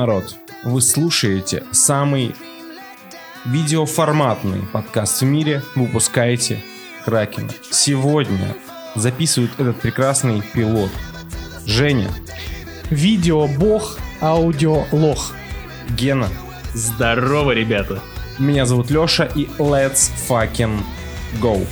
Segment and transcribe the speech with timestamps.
[0.00, 0.34] Народ!
[0.64, 2.34] Вы слушаете самый
[3.44, 5.62] видеоформатный подкаст в мире.
[5.74, 6.62] Выпускаете
[7.04, 7.50] Кракен.
[7.70, 8.56] Сегодня
[8.94, 10.88] записывают этот прекрасный пилот.
[11.66, 12.08] Женя,
[12.88, 15.34] Видео бог, аудио лох.
[15.90, 16.30] Гена,
[16.72, 18.00] Здорово, ребята.
[18.38, 20.80] меня зовут Леша и let's fucking
[21.42, 21.66] go.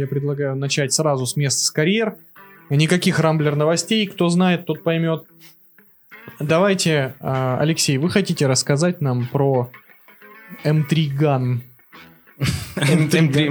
[0.00, 2.16] Я предлагаю начать сразу с места с карьер.
[2.70, 5.24] Никаких рамблер новостей, кто знает, тот поймет.
[6.38, 9.70] Давайте, а, Алексей, вы хотите рассказать нам про
[10.64, 11.60] М3 Gun?
[12.76, 13.50] М3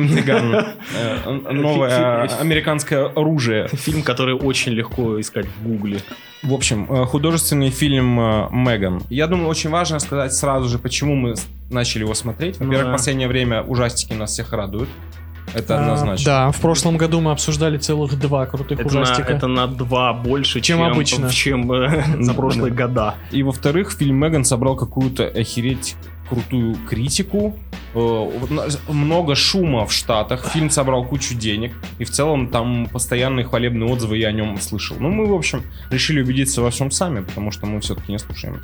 [0.95, 3.67] Э, Новое американское оружие.
[3.67, 5.99] Фильм, который очень легко искать в гугле.
[6.41, 9.03] В общем, э, художественный фильм э, «Меган».
[9.11, 11.35] Я думаю, очень важно сказать сразу же, почему мы
[11.69, 12.57] начали его смотреть.
[12.59, 14.89] Во-первых, в последнее время ужастики нас всех радуют.
[15.53, 16.25] Это А, однозначно.
[16.25, 19.31] Да, в прошлом году мы обсуждали целых два крутых Это на, ужастика.
[19.31, 21.29] это на два больше, Чем чем, обычно.
[21.31, 23.15] чем э, за прошлые года.
[23.31, 25.95] И во-вторых, фильм «Меган» собрал какую-то охереть
[26.29, 27.55] крутую критику.
[27.95, 30.45] Э, на- Много шума в Штатах.
[30.53, 31.73] Фильм собрал кучу денег.
[31.97, 34.97] И в целом там постоянные хвалебные отзывы я о нем слышал.
[34.99, 38.61] Ну, мы, в общем, решили убедиться во всем сами, потому что мы все-таки не слушаем.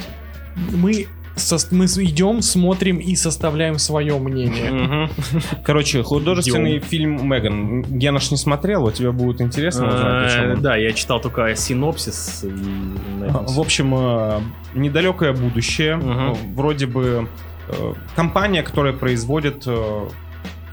[0.72, 5.10] Мы, сос- мы идем, смотрим и составляем свое мнение.
[5.64, 6.88] Короче, художественный Идем.
[6.88, 7.82] фильм «Меган».
[7.84, 10.56] Гена ж не смотрел, а тебе будет интересно узнать, Э.
[10.62, 12.44] Да, я читал только синопсис.
[12.44, 14.40] и этом В общем, э,
[14.74, 15.98] недалекое будущее.
[16.54, 17.28] Вроде бы
[17.68, 19.66] э, компания, которая производит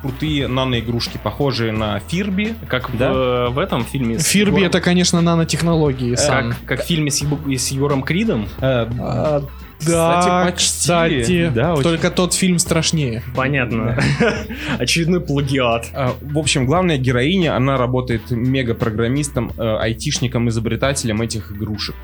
[0.00, 2.54] крутые наноигрушки, похожие на Фирби.
[2.68, 3.12] Как в, Да?
[3.14, 4.18] э, в этом фильме.
[4.18, 6.16] с Фирби Егором- это, конечно, нанотехнологии.
[6.16, 6.50] сам.
[6.50, 8.48] Как, как в фильме с, с Егором Кридом.
[8.60, 9.44] Э, А,
[9.86, 10.56] Кстати, да, почти.
[10.66, 11.82] кстати, Да, очень.
[11.82, 13.22] только тот фильм страшнее.
[13.36, 13.98] Понятно.
[14.78, 15.86] Очередной плагиат.
[15.94, 21.94] э, В общем, главная героиня, она работает мегапрограммистом, э, айтишником, изобретателем этих игрушек.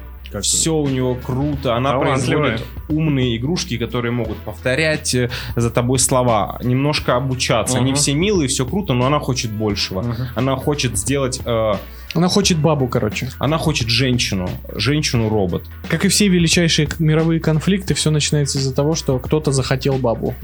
[0.43, 6.59] Все у нее круто, она производит умные игрушки, которые могут повторять э, за тобой слова,
[6.63, 7.79] немножко обучаться.
[7.79, 7.97] Они Мгм.
[7.97, 10.05] все милые, все круто, но она хочет большего.
[10.35, 11.73] Она хочет сделать, э,
[12.15, 13.31] Она хочет бабу, короче.
[13.39, 15.65] она хочет женщину, женщину-робот.
[15.89, 20.35] Как и все величайшие мировые конфликты, все начинается из-за того, что кто-то захотел бабу.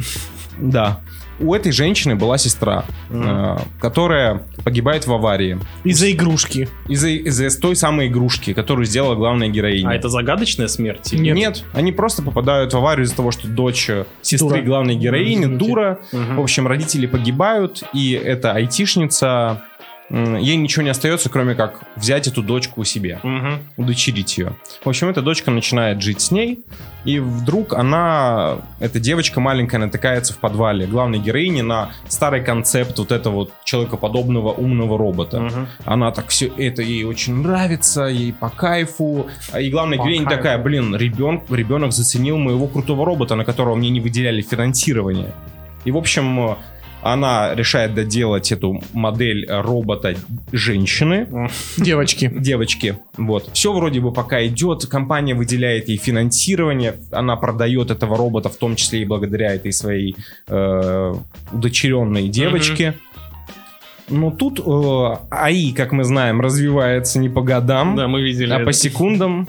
[0.59, 1.01] Да.
[1.41, 6.69] У этой женщины была сестра, э, которая погибает в аварии Из-за игрушки.
[6.87, 9.89] из-за из той самой игрушки, которую сделала главная героиня.
[9.89, 11.13] А это загадочная смерть?
[11.13, 11.35] или- Нет.
[11.37, 11.65] Нет.
[11.73, 14.63] они просто попадают в аварию из-за того, что дочь э, сестры Дура.
[14.63, 15.99] главной героини дура.
[16.13, 16.37] Мгм.
[16.37, 19.61] В общем, родители погибают, и эта айтишница,
[20.15, 23.61] ей ничего не остается, кроме как взять эту дочку себе, Мгм.
[23.77, 24.55] удочерить ее.
[24.85, 26.61] В общем, эта дочка начинает жить с ней,
[27.05, 33.13] и вдруг она, эта девочка маленькая, натыкается в подвале главной героини на старый концепт вот
[33.13, 35.41] этого вот человекоподобного умного робота.
[35.41, 35.67] Мгм.
[35.85, 39.27] Она так все это ей очень нравится, ей по кайфу.
[39.53, 40.37] А И главная По героиня кайфу.
[40.43, 45.33] такая, блин, ребенок, ребенок заценил моего крутого робота, на которого мне не выделяли финансирование.
[45.85, 46.57] И, в общем,
[47.05, 50.15] она решает доделать эту модель робота
[50.53, 52.33] женщины, Девочки.
[52.35, 52.99] девочки.
[53.19, 53.51] Вот.
[53.53, 58.75] Все вроде бы пока идет, компания выделяет ей финансирование, она продает этого робота, в том
[58.75, 60.17] числе и благодаря этой своей
[60.49, 61.15] э,
[61.53, 62.95] удочеренной девочке.
[64.09, 68.53] Но тут э, АИ, как мы знаем, развивается не по годам, Да, мы видели.
[68.53, 68.65] а это.
[68.65, 69.47] по секундам.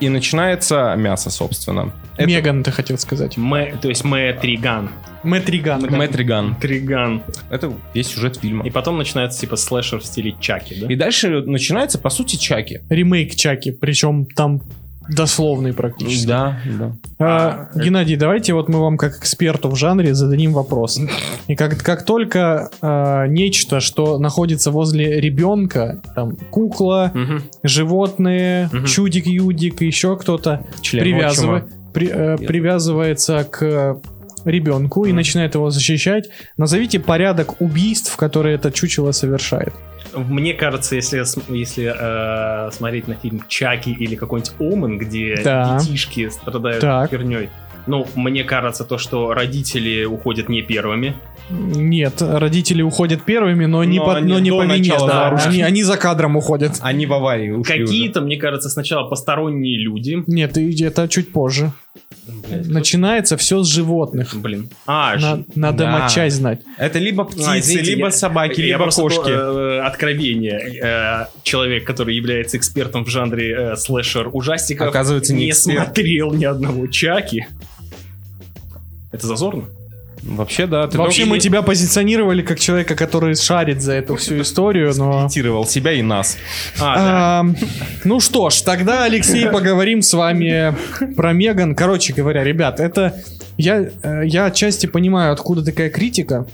[0.00, 1.92] И начинается мясо, собственно.
[2.16, 3.36] Это Меган, ты хотел сказать.
[3.36, 4.90] Мэ- то есть Мэ Триган.
[5.22, 5.80] Мэтриган.
[5.90, 6.54] Мэтриган.
[6.56, 7.22] Триган.
[7.48, 8.64] Это весь сюжет фильма.
[8.66, 10.86] И потом начинается типа слэшер в стиле Чаки, да?
[10.86, 12.80] И дальше начинается, по сути, Чаки.
[12.90, 14.60] Ремейк Чаки, причем там
[15.08, 16.26] дословный практически.
[16.26, 16.92] Да, да.
[17.18, 20.98] А, А, Геннадий, давайте вот мы вам как эксперту в жанре зададим вопрос.
[21.46, 27.42] И как, как только а, нечто, что находится возле ребенка, там кукла, Мгм.
[27.62, 28.84] животные, Мгм.
[28.86, 30.64] чудик-юдик, еще кто-то
[31.92, 33.98] при- э, привязывается к
[34.44, 36.28] ребенку и начинает его защищать.
[36.56, 39.72] Назовите порядок убийств, которые это чучело совершает.
[40.14, 45.78] Мне кажется, если, если э, смотреть на фильм Чаки или какой-нибудь Омен, где Да.
[45.80, 47.10] детишки страдают Так.
[47.10, 47.48] херней,
[47.86, 51.14] ну, мне кажется, то, что родители уходят не первыми.
[51.50, 54.92] Нет, родители уходят первыми, но не, Но по, они но не до по вине.
[54.92, 56.78] начала Да, они, они за кадром уходят.
[56.80, 57.86] Они в аварии ушли уже.
[57.86, 60.22] Какие-то, мне кажется, сначала посторонние люди.
[60.26, 61.72] Нет, это чуть позже.
[62.48, 64.34] Блядь, Начинается все с животных.
[64.34, 64.70] Блин.
[64.86, 65.90] А, На- ж- надо да.
[65.90, 66.60] матчасть знать.
[66.78, 69.28] Это либо А, птицы, извините, либо я- собаки, я либо кошки.
[69.30, 70.80] э, откровение.
[70.82, 75.84] Э, человек, который является экспертом в жанре э, слэшер ужастиков, Оказывается, не эксперт.
[75.84, 77.46] смотрел ни одного Чаки.
[79.14, 79.64] Это зазорно?
[80.22, 80.86] Вообще, да.
[80.86, 85.22] Ты Вообще только мы тебя позиционировали как человека, который шарит за эту всю историю, но...
[85.22, 86.38] имитировал себя и нас.
[86.80, 87.40] А, да.
[87.40, 87.56] Ам,
[88.04, 90.74] ну что ж, тогда, Алексей, поговорим с вами
[91.14, 91.74] про Меган.
[91.74, 93.14] Короче говоря, ребят, это...
[93.56, 96.46] Я, э, я отчасти понимаю, откуда такая критика.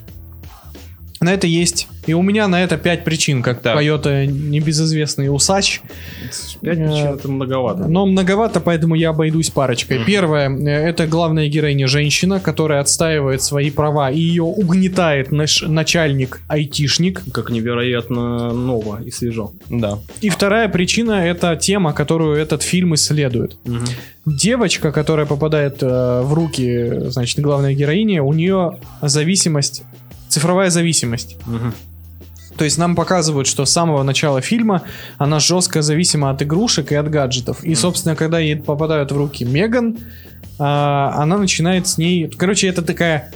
[1.21, 1.87] На это есть...
[2.07, 3.75] И у меня на это пять причин, как Так.
[3.75, 5.83] поет небезызвестный усач.
[6.63, 7.89] Пять э, причин это многовато.
[7.89, 9.99] Но многовато, поэтому я обойдусь парочкой.
[9.99, 10.07] Мгм.
[10.07, 17.23] Первое, это главная героиня женщина, которая отстаивает свои права, и ее угнетает наш начальник айтишник.
[17.33, 19.53] Как невероятно ново и свежо.
[19.69, 19.99] Да.
[20.23, 23.59] И вторая причина это тема, которую этот фильм исследует.
[24.25, 29.83] Девочка, которая попадает э, в руки, значит, главной героини, у нее зависимость,
[30.31, 31.37] цифровая зависимость.
[31.47, 31.75] Мгм.
[32.57, 34.83] То есть нам показывают, что с самого начала фильма
[35.19, 37.65] она жестко зависима от игрушек и от гаджетов.
[37.65, 39.99] И, собственно, когда ей попадают в руки Меган,
[40.59, 42.29] а, она начинает с ней...
[42.29, 43.33] Короче, это такая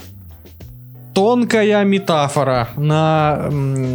[1.15, 3.49] тонкая метафора на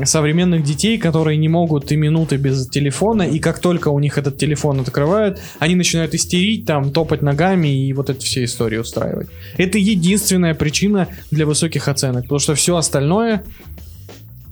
[0.05, 4.39] современных детей, которые не могут и минуты без телефона, и как только у них этот
[4.39, 9.29] телефон открывают, они начинают истерить, там, топать ногами и вот эти все истории устраивать.
[9.59, 13.45] Это единственная причина для высоких оценок, потому что все остальное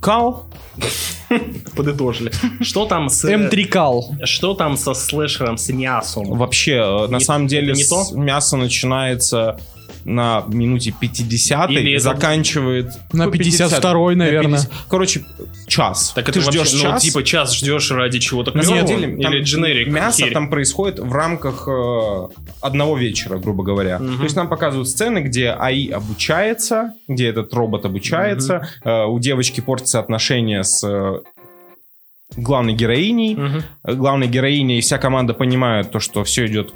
[0.01, 0.47] Кал.
[1.77, 2.31] Подытожили.
[2.61, 3.25] Что там с...
[3.25, 4.15] М3 кал.
[4.23, 6.25] Что там со слэшером, с мясом?
[6.39, 9.59] Вообще, э, на Не- самом деле, не с- мясо начинается
[10.09, 12.87] на минуте 50 Или заканчивает...
[13.13, 14.59] На Ну, 52-й, на наверное.
[14.59, 14.73] 50.
[14.89, 15.25] Короче,
[15.67, 16.13] час.
[16.15, 17.03] Так Ты это ждешь вообще, ну, час.
[17.03, 19.07] типа час ждешь ради чего-то На самом клёвого?
[19.07, 19.89] деле, Или дженерик?
[19.89, 20.33] мясо херь?
[20.33, 22.29] там происходит в рамках э,
[22.63, 23.99] одного вечера, грубо говоря.
[23.99, 24.17] Мгм.
[24.19, 29.61] То есть нам показывают сцены, где АИ обучается, где этот робот обучается, э, у девочки
[29.61, 31.21] портятся отношения с э,
[32.37, 33.37] главной героиней.
[33.85, 36.73] Э, Главная героиня и вся команда понимают то, что все идет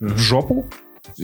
[0.00, 0.66] в жопу.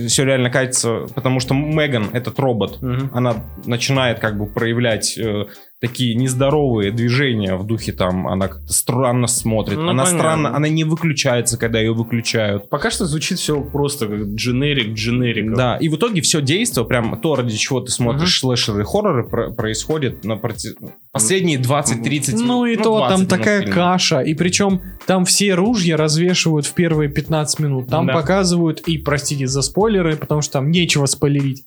[0.09, 3.11] Все реально катится, потому что Меган, этот робот, Мгм.
[3.15, 5.47] она начинает как бы проявлять э,
[5.81, 10.19] такие нездоровые движения в духе там, она как-то странно смотрит, Ну, она понятно.
[10.19, 12.69] странно, она не выключается, когда ее выключают.
[12.69, 15.57] Пока что звучит все просто как дженерик дженерика.
[15.57, 19.27] Да, и в итоге все действие, прям то, ради чего ты смотришь слэшеры и хорроры,
[19.27, 20.75] про- происходит на проти-
[21.13, 22.47] последние 20-30 минут.
[22.47, 23.75] Ну и то 20 там такая фильма.
[23.75, 24.21] каша.
[24.21, 27.89] И причем там все ружья развешивают в первые 15 минут.
[27.89, 28.13] Там Да.
[28.13, 31.65] показывают, и простите за спойлеры, потому что там нечего спойлерить.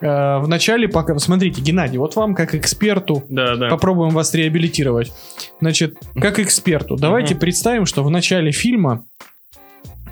[0.00, 1.18] Э, В начале пока...
[1.18, 3.68] Смотрите, Геннадий, вот вам как эксперту Да, да.
[3.68, 5.12] попробуем вас реабилитировать.
[5.60, 9.04] Значит, как эксперту, давайте представим, что в начале фильма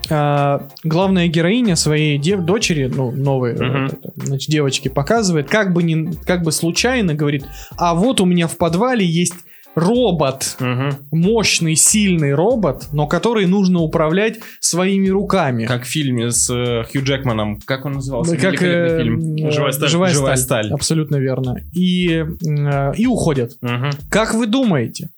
[0.09, 3.85] э, главная героиня своей дев- дочери, ну, новой э, Мгм.
[3.87, 7.45] это, значит, девочке показывает, как бы, не, как бы случайно говорит,
[7.77, 9.35] а вот у меня в подвале есть
[9.79, 10.97] робот, Мгм.
[11.11, 15.65] мощный, сильный робот, но который нужно управлять своими руками.
[15.65, 17.59] Как в фильме с э, Хью Джекманом.
[17.65, 18.35] Как он назывался?
[18.35, 19.51] Да, как э, фильм.
[19.51, 19.89] «Живая сталь».
[19.89, 20.65] «Живая «Живая сталь».
[20.65, 20.73] сталь».
[20.73, 21.57] Абсолютно верно.
[21.73, 23.53] И, э, и уходят.
[23.61, 23.91] Мгм.
[24.09, 25.09] Как вы думаете,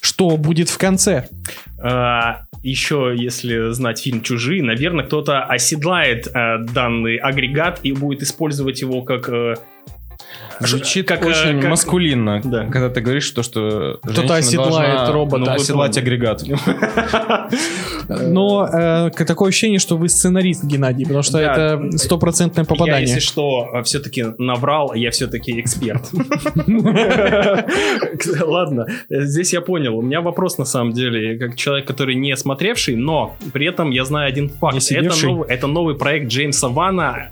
[0.00, 1.28] что будет в конце?
[1.82, 8.80] А, еще, если знать фильм «Чужие», наверное, кто-то оседлает э, данный агрегат и будет использовать
[8.80, 9.28] его как...
[9.28, 9.54] э,
[10.60, 12.64] Звучит как, э, очень как- маскулинно, Да.
[12.66, 15.38] когда ты говоришь, то, что Кто-то оседлает должна, робота.
[15.44, 16.42] ну, оседлать Вы агрегат.
[18.08, 21.52] Но э, такое ощущение, что вы сценарист, Геннадий, потому что Да.
[21.52, 23.02] это стопроцентное Я, попадание.
[23.02, 26.08] если что, все-таки наврал, я все-таки эксперт.
[28.40, 29.96] Ладно, здесь я понял.
[29.98, 34.04] У меня вопрос на самом деле, как человек, который не смотревший, но при этом я
[34.04, 34.78] знаю один факт.
[35.22, 37.30] Новый, это новый проект Джеймса Вана.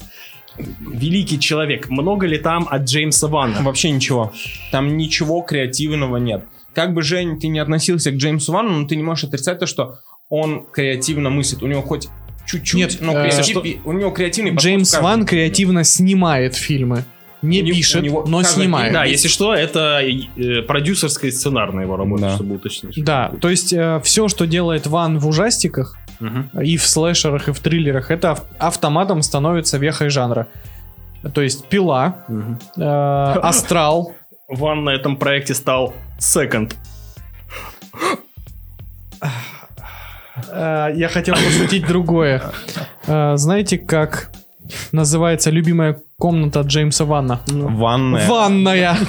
[0.81, 1.89] Великий человек.
[1.91, 3.63] Много ли там от Джеймса Вана?
[3.63, 4.33] Вообще ничего.
[4.73, 6.45] Там ничего креативного нет.
[6.75, 9.67] Как бы, Жень, ты не относился к Джеймсу Вану, но ты не можешь отрицать то,
[9.67, 9.99] что
[10.29, 11.63] он креативно мыслит.
[11.63, 12.09] У него хоть
[12.47, 17.05] чуть-чуть, Нет, но э, креатив- у него креативный подход Джеймс Ван креативно снимает фильмы.
[17.43, 18.93] Не У пишет, у него но каждый снимает.
[18.93, 22.35] Да, если что, это э, продюсерская сценарная его работа, Да.
[22.35, 23.03] чтобы уточнить.
[23.05, 25.97] Да, то есть все, что делает Ван в ужастиках,
[26.63, 30.47] И в слэшерах, и в триллерах, это ав- автоматом становится вехой жанра.
[31.35, 32.17] То есть пила,
[32.77, 34.13] э, астрал.
[34.49, 36.75] Ван на этом проекте стал second.
[40.51, 42.43] Э, я хотел пошутить другое.
[43.07, 44.31] Э, знаете, как
[44.93, 47.41] называется любимая комната Джеймса Ванна?
[47.49, 48.27] Ванная.
[48.29, 48.97] Ванная.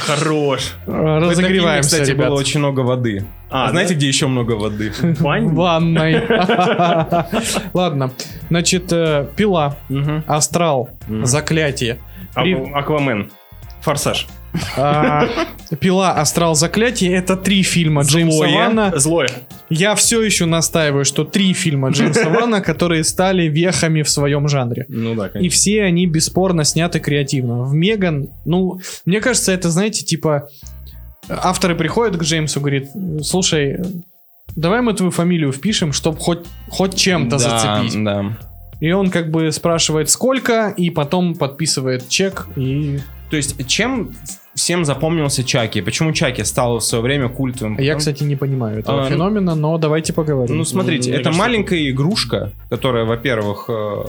[0.00, 0.74] Хорош.
[0.86, 2.28] В этом фильме, Разогреваемся, кстати, ребят.
[2.28, 3.24] было очень много воды.
[3.50, 3.96] А, А, знаете, да?
[3.98, 4.92] где еще много воды?
[5.00, 6.22] В ванной.
[7.74, 8.12] Ладно.
[8.48, 9.76] Значит, э, пила,
[10.26, 10.90] астрал,
[11.22, 11.98] заклятие.
[12.34, 13.30] Ак- Аквамен.
[13.82, 14.26] Форсаж.
[14.76, 15.26] А,
[15.80, 18.92] Пила, Астрал, Заклятие это три фильма Джеймса Вана.
[18.96, 19.30] Злое.
[19.70, 24.84] Я все еще настаиваю, что три фильма Джеймса Вана, которые стали вехами в своем жанре.
[24.88, 25.54] Ну да, И конечно.
[25.54, 27.62] все они бесспорно сняты креативно.
[27.62, 30.48] В Меган, ну, мне кажется, это, знаете, типа,
[31.28, 32.90] авторы приходят к Джеймсу, говорит,
[33.22, 33.78] слушай,
[34.54, 38.04] давай мы твою фамилию впишем, чтобы хоть, хоть чем-то Да, зацепить.
[38.04, 38.36] Да.
[38.80, 42.98] И он как бы спрашивает, сколько, и потом подписывает чек, и
[43.32, 44.10] То есть, чем
[44.54, 45.80] всем запомнился Чаки?
[45.80, 47.78] Почему Чаки стал в свое время культовым?
[47.78, 50.58] Я, кстати, не понимаю этого А, ну- феномена, но давайте поговорим.
[50.58, 54.04] Ну, смотрите, Мне это кажется, маленькая игрушка, которая, во-первых, э,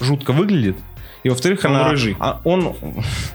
[0.00, 0.76] жутко выглядит,
[1.22, 1.90] и во-вторых, Он она...
[1.90, 2.16] рыжий.
[2.18, 2.74] а, он,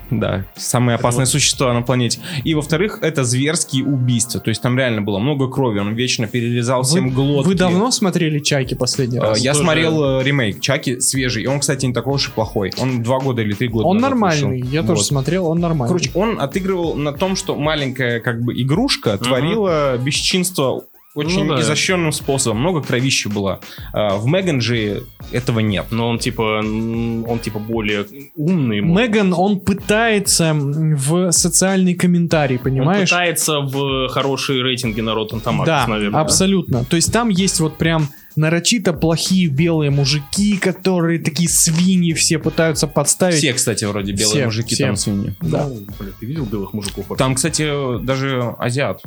[0.10, 2.20] да, самое опасное существо на планете.
[2.44, 4.40] И, во-вторых, это зверские убийства.
[4.42, 7.48] То есть там реально было много крови, он вечно перерезал всем глотки.
[7.50, 9.40] Вы давно смотрели Чайки последний Э, раз?
[9.40, 12.72] Я тоже- смотрел э, ремейк Чаки свежий, и он, кстати, не такой уж и плохой.
[12.80, 14.72] Он два года или три года Он нормальный, вышел.
[14.74, 15.06] я тоже Вот.
[15.06, 15.88] смотрел, он нормальный.
[15.96, 20.84] Короче, он отыгрывал на том, что маленькая как бы игрушка творила бесчинство
[21.16, 21.62] очень Ну да.
[21.62, 22.60] изощренным способом.
[22.60, 23.60] Много кровищи было.
[23.94, 25.88] А, В Меган же этого нет.
[25.92, 28.06] Но он типа, он типа более
[28.36, 28.82] умный.
[28.82, 33.10] Меган, он пытается в социальный комментарий, Он понимаешь?
[33.10, 36.22] пытается в хорошие рейтинги на Rotten Tomatoes, да, наверное.
[36.22, 36.86] абсолютно.
[36.86, 42.86] То есть там есть вот прям нарочито плохие белые мужики, которые такие свиньи все пытаются
[42.88, 43.38] подставить.
[43.38, 44.88] Все, кстати, вроде белые Все, мужики все.
[44.88, 45.34] там свиньи.
[45.42, 45.68] Да.
[45.68, 47.08] Ну, бля, ты видел белых мужиков?
[47.08, 47.24] вообще?
[47.24, 49.02] Там, кстати, даже азиат.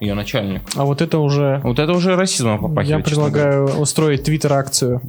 [0.00, 0.62] Ее начальник.
[0.76, 1.60] А вот это уже...
[1.62, 2.88] Вот это уже расизмом попахивает.
[2.88, 5.02] Я предлагаю устроить твиттер-акцию.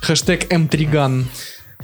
[0.00, 0.88] Хэштег М3ган.
[0.88, 1.24] говоря.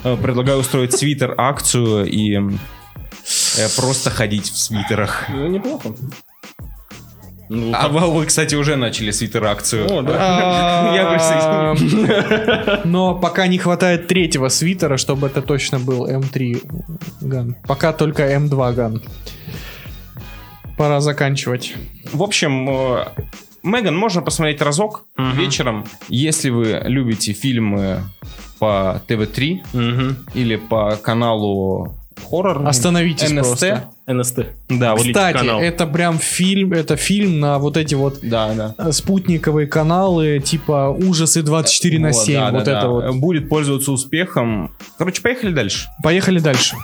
[0.02, 5.26] Э, Предлагаю устроить свитер-акцию и э, просто ходить в свитерах.
[5.28, 5.94] Ну, неплохо.
[7.50, 9.86] Ну, А вы, вы, кстати, уже начали свитер-акцию.
[9.92, 10.92] О, да.
[10.94, 12.80] Я присоединюсь.
[12.84, 16.66] Но пока не хватает третьего свитера, чтобы это точно был М3
[17.20, 17.56] ган.
[17.68, 19.02] Пока только М2 ган.
[20.76, 21.74] Пора заканчивать.
[22.12, 23.04] В общем, э,
[23.62, 25.32] Меган можно посмотреть разок Мгм.
[25.36, 28.00] вечером, если вы любите фильмы
[28.58, 30.16] по ТВ3 Мгм.
[30.34, 31.94] или по каналу
[32.30, 32.66] хоррор.
[32.66, 33.40] Остановитесь НСТ.
[33.42, 33.84] просто.
[34.06, 34.38] НСТ.
[34.68, 35.60] Да, вот, Кстати, канал.
[35.60, 38.74] это прям фильм, это фильм на вот эти вот да, да.
[38.78, 42.34] э, спутниковые каналы, типа ужасы 24 на 7.
[42.34, 42.88] да, вот да, это да.
[42.88, 43.14] вот.
[43.16, 44.70] Будет пользоваться успехом.
[44.98, 45.88] Короче, поехали дальше.
[46.02, 46.76] Поехали дальше.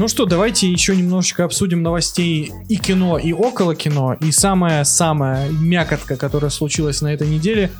[0.00, 4.16] Ну что, давайте еще немножечко обсудим новостей и кино, и около кино.
[4.22, 7.70] И самая-самая мякотка, которая случилась на этой неделе,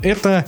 [0.00, 0.46] это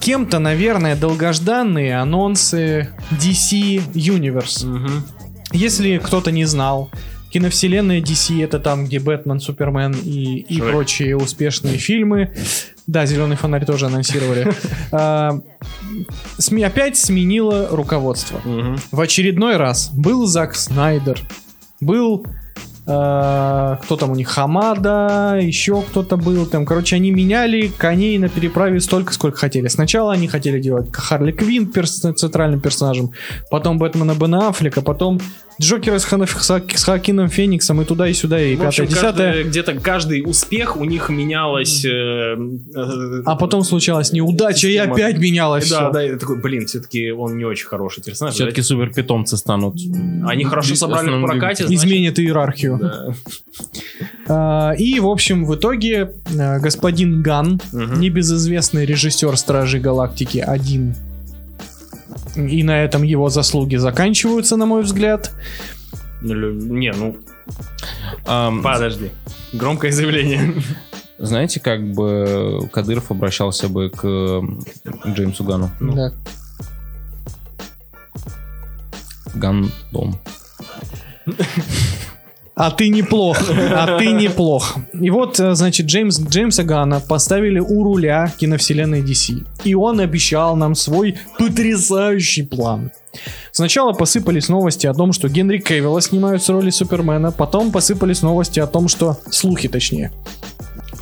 [0.00, 2.88] кем-то, наверное, долгожданные анонсы
[3.20, 4.66] DC Universe.
[4.66, 5.04] Мгм.
[5.52, 6.90] Если кто-то не знал,
[7.30, 12.34] киновселенная DC это там, где Бэтмен, Супермен и, и прочие успешные фильмы.
[12.88, 14.52] Да, Зеленый фонарь тоже анонсировали.
[14.90, 15.38] А,
[16.38, 18.40] СМИ опять сменила руководство.
[18.90, 21.20] В очередной раз был Зак Снайдер,
[21.80, 22.24] был
[22.86, 26.64] э, кто там у них, Хамада, еще кто-то был там.
[26.64, 29.68] Короче, они меняли коней на переправе столько, сколько хотели.
[29.68, 33.12] Сначала они хотели делать Харли Квин перс- центральным персонажем,
[33.50, 35.20] потом Бэтмена Бена Аффлека, потом
[35.60, 39.44] Джокера с, Хана- с Ха- с Хакином Фениксом и туда, и сюда, и пятое, десятое.
[39.44, 41.84] где-то каждый успех у них менялось.
[41.84, 41.88] э,
[42.36, 44.94] э, А потом случалась неудача, и Система.
[44.94, 45.90] опять менялось Да, всё.
[45.92, 48.34] да, я такой, блин, все-таки он не очень хороший персонаж.
[48.34, 49.74] Все-таки супер питомцы станут.
[50.26, 51.66] Они хорошо собрали в прокате.
[51.66, 52.78] значит, Изменит иерархию.
[52.80, 53.14] да.
[54.28, 57.98] А, и, в общем, в итоге э, господин Ган, Мгм.
[58.00, 60.94] небезызвестный режиссер Стражей Галактики 1,
[62.36, 65.30] и на этом его заслуги заканчиваются, на мой взгляд.
[66.20, 67.16] Ну, Не, ну,
[68.26, 69.10] Ам, подожди.
[69.52, 70.54] Громкое заявление.
[71.18, 74.02] знаете, как бы Кадыров обращался бы к
[75.06, 75.70] Джеймсу Гану?
[75.80, 75.94] Ну.
[75.94, 76.12] Да.
[79.34, 80.18] Гандом.
[82.58, 84.78] А ты неплох, а ты неплох.
[84.92, 89.46] И вот, э, значит, Джеймс, Джеймса Гана поставили у руля киновселенной DC.
[89.62, 92.90] И он обещал нам свой потрясающий план.
[93.52, 98.58] Сначала посыпались новости о том, что Генри Кевилла снимают с роли Супермена, потом посыпались новости
[98.58, 99.16] о том, что...
[99.30, 100.10] Слухи, точнее.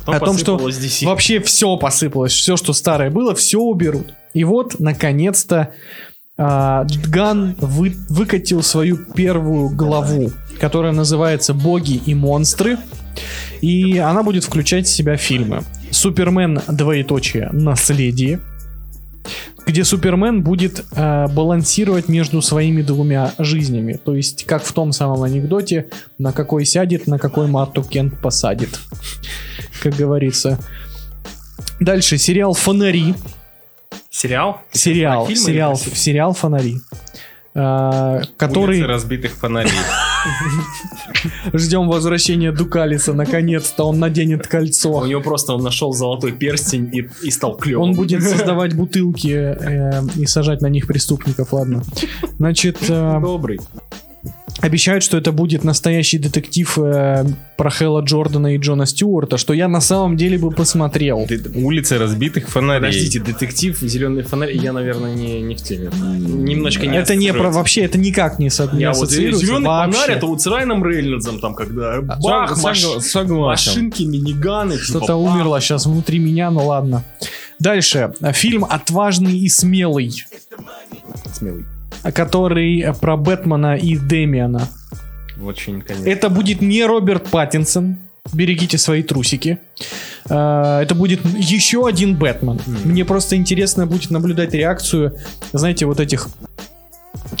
[0.05, 1.07] Потом О том, что DC.
[1.07, 4.13] Вообще все посыпалось, все, что старое было, все уберут.
[4.35, 5.71] И вот, наконец-то,
[6.37, 12.77] а, Ган вы- выкатил свою первую главу, которая называется «Боги и монстры».
[13.61, 15.63] И она будет включать в себя фильмы.
[15.91, 18.39] Супермен, двоеточие, наследие.
[19.65, 23.99] где Супермен будет э, балансировать между своими двумя жизнями.
[24.03, 25.87] То есть, как в том самом анекдоте,
[26.17, 28.79] на какой сядет, на какой Марту Кент посадит.
[29.81, 30.57] Как говорится.
[31.79, 33.13] Дальше сериал «Фонари».
[34.09, 34.61] Сериал?
[34.71, 36.77] Сериал, сериал, сериал «Фонари».
[37.53, 39.71] э, который Улицы разбитых фонарей.
[41.53, 43.13] Ждем возвращения Дукалиса.
[43.13, 45.05] Наконец-то он наденет У кольцо.
[45.07, 47.89] него просто он нашел золотой перстень и, и стал клевым.
[47.89, 51.83] Он будет создавать бутылки э, и сажать на них преступников, ладно.
[52.37, 53.59] Значит, э, добрый.
[54.61, 57.25] Обещают, что это будет настоящий детектив э,
[57.57, 61.27] про Хэлла Джордана и Джона Стюарта, что я на самом деле бы посмотрел.
[61.55, 62.79] Улицы разбитых фонарей.
[62.89, 65.89] Подождите, детектив, зеленый фонарь, я, наверное, не, не в теме.
[66.17, 69.65] Немножко не это не про вообще, это никак не, со, не Я вот ассоциируется зеленый
[69.67, 69.99] вообще.
[69.99, 73.71] фонарь, это вот с Райаном Рейнольдсом, там, когда бах, Сог- маш- сог- Согласен.
[73.71, 74.73] машинки, миниганы.
[74.73, 75.33] типа, Что-то бах.
[75.35, 77.03] умерло сейчас внутри меня, ну ладно.
[77.59, 78.13] Дальше.
[78.33, 80.11] Фильм «Отважный и смелый»,
[81.33, 81.65] Смелый.
[82.13, 84.67] Который про Бэтмена и Дэмиана.
[85.43, 86.09] Очень, конечно.
[86.09, 87.97] Это будет не Роберт Паттинсон.
[88.33, 89.57] Берегите свои трусики.
[90.29, 92.59] Э, Это будет еще один Бэтмен.
[92.83, 95.13] Мне просто интересно будет наблюдать реакцию,
[95.53, 96.27] знаете, вот этих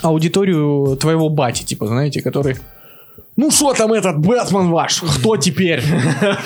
[0.01, 2.55] аудиторию твоего бати, типа, знаете, который...
[3.35, 5.01] Ну что там этот Бэтмен ваш?
[5.19, 5.81] Кто теперь?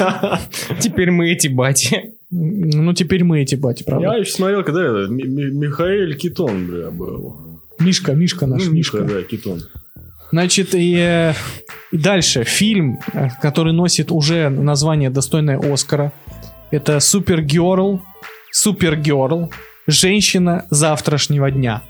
[0.79, 2.13] Теперь мы эти бати.
[2.31, 4.08] Ну теперь мы эти бати, правда?
[4.08, 7.36] Я еще смотрел, когда это, Ми- Ми- Михаэль Китон, бля, был.
[7.81, 9.01] Мишка, Мишка наш, Ну, Мишка.
[9.01, 9.61] да, Китон.
[10.31, 11.33] Значит, и, э,
[11.91, 16.13] и дальше фильм, э, который носит уже название достойное Оскара.
[16.71, 18.01] Это Супергерл,
[18.51, 19.51] Супергерл,
[19.88, 21.81] женщина завтрашнего дня.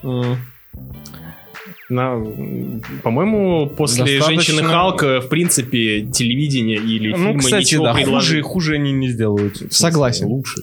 [1.89, 2.15] На,
[3.03, 8.03] по-моему, после Достаточно- женщины Халка, в принципе, телевидение или Ну, фильмы кстати, ничего да, хуже,
[8.05, 8.43] предложить.
[8.43, 9.61] хуже они не сделают.
[9.73, 10.27] Согласен.
[10.27, 10.61] Лучше.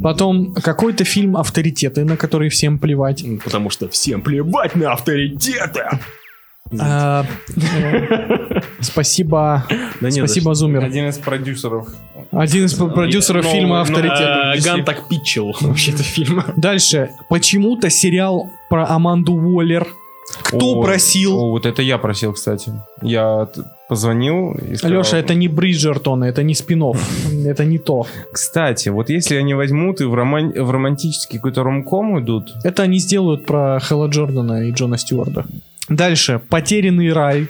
[0.00, 3.22] Потом какой-то фильм авторитеты, на который всем плевать.
[3.22, 5.84] М, Потому что всем плевать на авторитеты.
[6.80, 7.26] А,
[7.56, 9.66] э, Спасибо,
[10.00, 10.84] Да спасибо, Зумер.
[10.84, 11.88] Один из продюсеров.
[12.30, 14.56] Один из продюсеров Но- фильма но- «Авторитет».
[14.56, 14.64] DC.
[14.64, 16.42] Ган так питчил вообще-то фильм.
[16.56, 17.10] Дальше.
[17.28, 19.86] Почему-то сериал про Аманду Уоллер.
[20.44, 21.36] Кто О, просил?
[21.38, 22.72] о, вот это я просил, кстати.
[23.02, 23.48] Я
[23.92, 24.98] позвонил и сказал...
[24.98, 26.82] Леша, это не Бриджертон, это не спин
[27.46, 28.06] это не то.
[28.32, 30.50] Кстати, вот если они возьмут и в, роман...
[30.50, 32.54] в романтический какой-то ромком идут...
[32.64, 35.44] Это они сделают про Хэлла Джордана и Джона Стюарда.
[35.90, 36.40] Дальше.
[36.48, 37.48] Потерянный рай.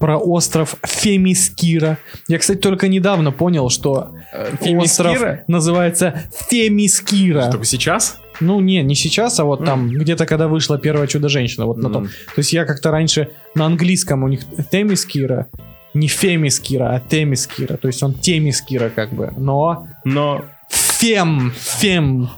[0.00, 1.98] Про остров Фемискира.
[2.28, 5.10] Я, кстати, только недавно понял, что э, Фемискира?
[5.10, 7.50] остров называется Фемискира.
[7.50, 8.18] Только сейчас?
[8.40, 12.06] Ну, не, не сейчас, а вот там, где-то, когда вышла первая Чудо-женщина, вот на том.
[12.06, 14.40] То есть я как-то раньше на английском у них
[14.72, 15.46] Темискира,
[15.94, 17.76] не Фемискира, а Темискира.
[17.76, 19.32] То есть он Темискира как бы.
[19.36, 22.30] Но Но Фем, Фем.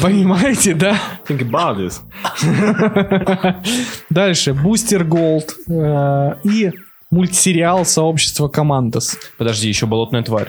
[0.00, 0.98] Понимаете, да?
[1.28, 2.00] Think about this.
[4.10, 4.52] Дальше.
[4.52, 6.72] Бустер Голд э, и
[7.10, 9.16] мультсериал «Сообщество Командос».
[9.38, 10.48] подожди, еще болотная тварь.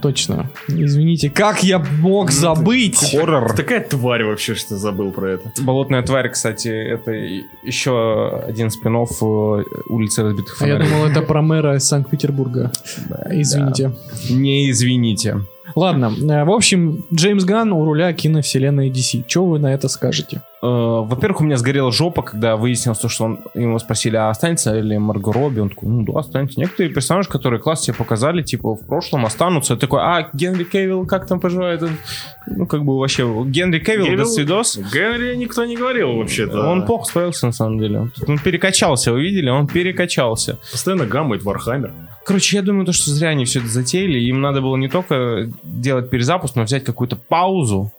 [0.00, 0.50] Точно.
[0.68, 2.96] Извините, как я мог забыть?
[2.96, 3.54] Хоррор.
[3.54, 5.52] Такая тварь вообще, что забыл про это.
[5.62, 8.94] Болотная тварь, кстати, это еще один спин
[9.88, 10.92] улицы разбитых А я фонарей.
[10.92, 12.72] думал, это про мэра из Санкт-Петербурга.
[13.30, 13.92] Извините.
[14.30, 15.40] Не извините.
[15.74, 19.24] Ладно, э, в общем, Джеймс Ганн у руля киновселенной DC.
[19.26, 20.42] Что вы на это скажете?
[20.64, 24.80] Э, Во-первых, у меня сгорела жопа, когда выяснилось, то, что он, ему спросили, а останется
[24.80, 25.60] ли Марго Робби?
[25.60, 26.58] Он такой, ну да, останется.
[26.58, 29.74] Некоторые персонажи, которые класс тебе показали, типа, в прошлом останутся.
[29.74, 31.82] Я такой, а, Генри Кавилл, как там поживает?
[32.46, 34.18] Ну, как бы вообще, Генри Кавилл, Кавилл?
[34.20, 34.78] до свидос.
[34.78, 36.66] Генри никто не говорил вообще-то.
[36.66, 38.08] Он плохо справился, на самом деле.
[38.26, 39.50] Он перекачался, вы видели?
[39.50, 40.58] Он перекачался.
[40.72, 41.92] постоянно гамает Warhammer.
[42.24, 44.18] Короче, я думаю, то, что зря они все это затеяли.
[44.18, 47.92] Им надо было не только делать перезапуск, но взять какую-то паузу.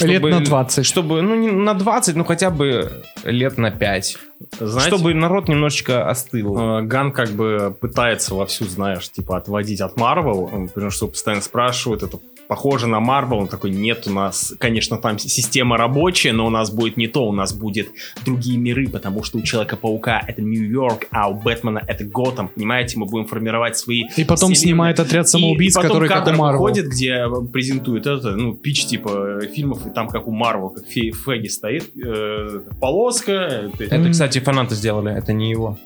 [0.00, 0.84] Лет на 20.
[0.84, 4.18] Чтобы, ну, не на 20, ну, хотя бы лет на 5.
[4.60, 6.58] Знаете, Чтобы народ немножечко остыл.
[6.58, 12.02] э, Ган как бы пытается вовсю, знаешь, типа отводить от Марвел, потому что постоянно спрашивают,
[12.02, 12.18] это
[12.54, 16.70] похоже на Марвел, он такой, нет, у нас, конечно, там система рабочая, но у нас
[16.70, 17.88] будет не то, у нас будет
[18.24, 23.06] другие миры, потому что у Человека-паука это Нью-Йорк, а у Бэтмена это Готэм, понимаете, мы
[23.06, 24.56] будем формировать свои И потом вселенные.
[24.56, 26.60] снимает отряд самоубийц, И- и потом который как у Марвел.
[26.62, 31.10] выходит, где презентуют это, ну, пич типа фильмов, и там как у Марвел, как Фе-
[31.10, 33.32] Феги стоит, э, полоска.
[33.32, 34.12] э, Это, М.
[34.12, 35.76] кстати, фанаты сделали, это не его.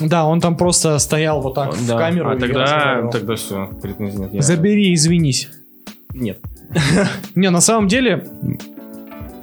[0.00, 1.94] Да, он там просто стоял вот так Да.
[1.94, 2.30] в камеру.
[2.30, 4.32] А тогда, тогда все, нет.
[4.32, 5.48] Я- Забери, извинись.
[6.14, 6.38] Нет.
[7.34, 8.26] Не, на самом деле,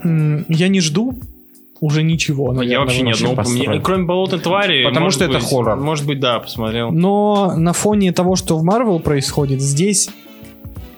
[0.03, 1.19] я не жду
[1.79, 2.47] уже ничего.
[2.47, 4.83] я наверное, вообще ни одного, мне- кроме болотной твари.
[4.83, 5.75] Потому что это быть, хоррор.
[5.77, 6.91] Может быть, да, посмотрел.
[6.91, 10.09] Но на фоне того, что в Марвел происходит, здесь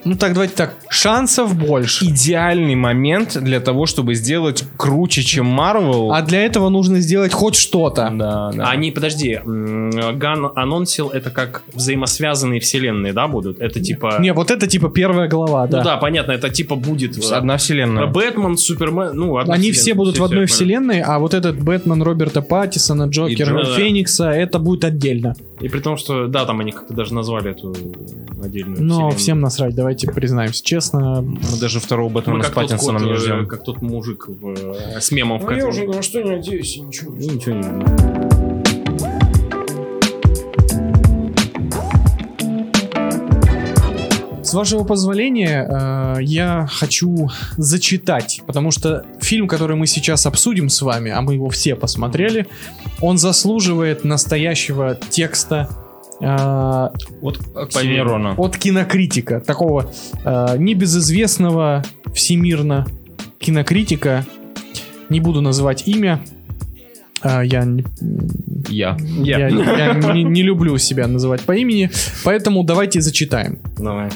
[0.04, 2.06] Ну так, давайте так, шансов больше.
[2.06, 6.12] идеальный момент для того, чтобы сделать круче, чем Марвел.
[6.12, 8.10] А для этого нужно сделать хоть что-то.
[8.14, 8.64] Да, да.
[8.70, 13.60] Они, подожди, Ган анонсил это как взаимосвязанные вселенные, да, будут?
[13.60, 14.16] Это типа...
[14.20, 15.82] Не, вот это типа первая глава, Ну да.
[15.82, 17.18] да, понятно, это типа будет...
[17.30, 18.06] Одна вселенная.
[18.06, 20.54] Бэтмен, Супермен, ну, одна Они вселенная, все будут всё- в одной понял.
[20.54, 25.34] вселенной, а вот этот Бэтмен Роберта Паттисона, Джокер Джо- Феникса, это будет отдельно.
[25.60, 27.72] И при том, что, да, там они как-то даже назвали эту
[28.42, 29.10] отдельную Но вселенную.
[29.18, 31.20] всем насрать, давайте признаемся честно.
[31.22, 33.46] Мы даже второго Бэтмена с Паттинсоном не э, ждем.
[33.46, 36.22] как тот мужик в, э, с мемом в Ну, я котором- уже ни на что
[36.22, 38.49] не надеюсь, и ничего не ничего не
[44.50, 50.82] С вашего позволения, э, я хочу зачитать, потому что фильм, который мы сейчас обсудим с
[50.82, 52.48] вами, а мы его все посмотрели,
[53.00, 55.68] он заслуживает настоящего текста
[56.20, 56.88] э,
[57.20, 58.34] Вот Оксимирона.
[58.36, 59.92] от кинокритика, такого
[60.24, 62.88] э, небезызвестного всемирно
[63.38, 64.26] кинокритика.
[65.10, 66.24] Не буду называть имя.
[67.22, 67.84] А, я не-
[68.68, 68.96] Я.
[68.98, 71.88] я, я не, не люблю себя называть по имени,
[72.24, 73.60] поэтому давайте зачитаем.
[73.78, 74.10] Давай.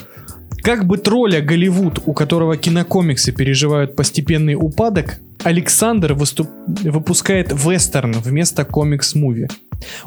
[0.64, 8.62] Как бы тролля Голливуд, у которого кинокомиксы переживают постепенный упадок, Александр выступ- выпускает вестерн вместо
[8.62, 9.50] комикс-муви.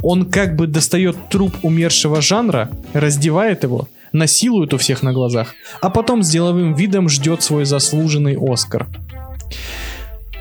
[0.02, 5.92] Он как бы достает труп умершего жанра, раздевает его, насилует у всех на глазах, а
[5.92, 8.88] потом с деловым видом ждет свой заслуженный Оскар.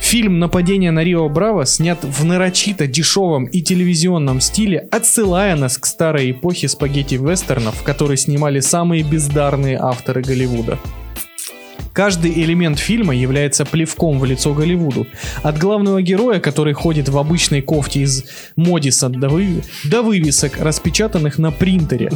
[0.07, 5.87] Фильм «Нападение на Рио Браво» снят в нарочито дешевом и телевизионном стиле, отсылая нас к
[5.87, 10.79] старой эпохе спагетти-вестернов, которые снимали самые бездарные авторы Голливуда.
[11.93, 15.09] Каждый элемент фильма является плевком в лицо Голливуду.
[15.43, 21.39] От главного героя, который ходит в обычной кофте из Модиса до, вы- до вывесок, распечатанных
[21.39, 22.11] на принтере.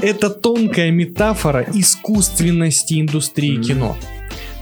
[0.00, 3.98] Это тонкая метафора искусственности индустрии кино.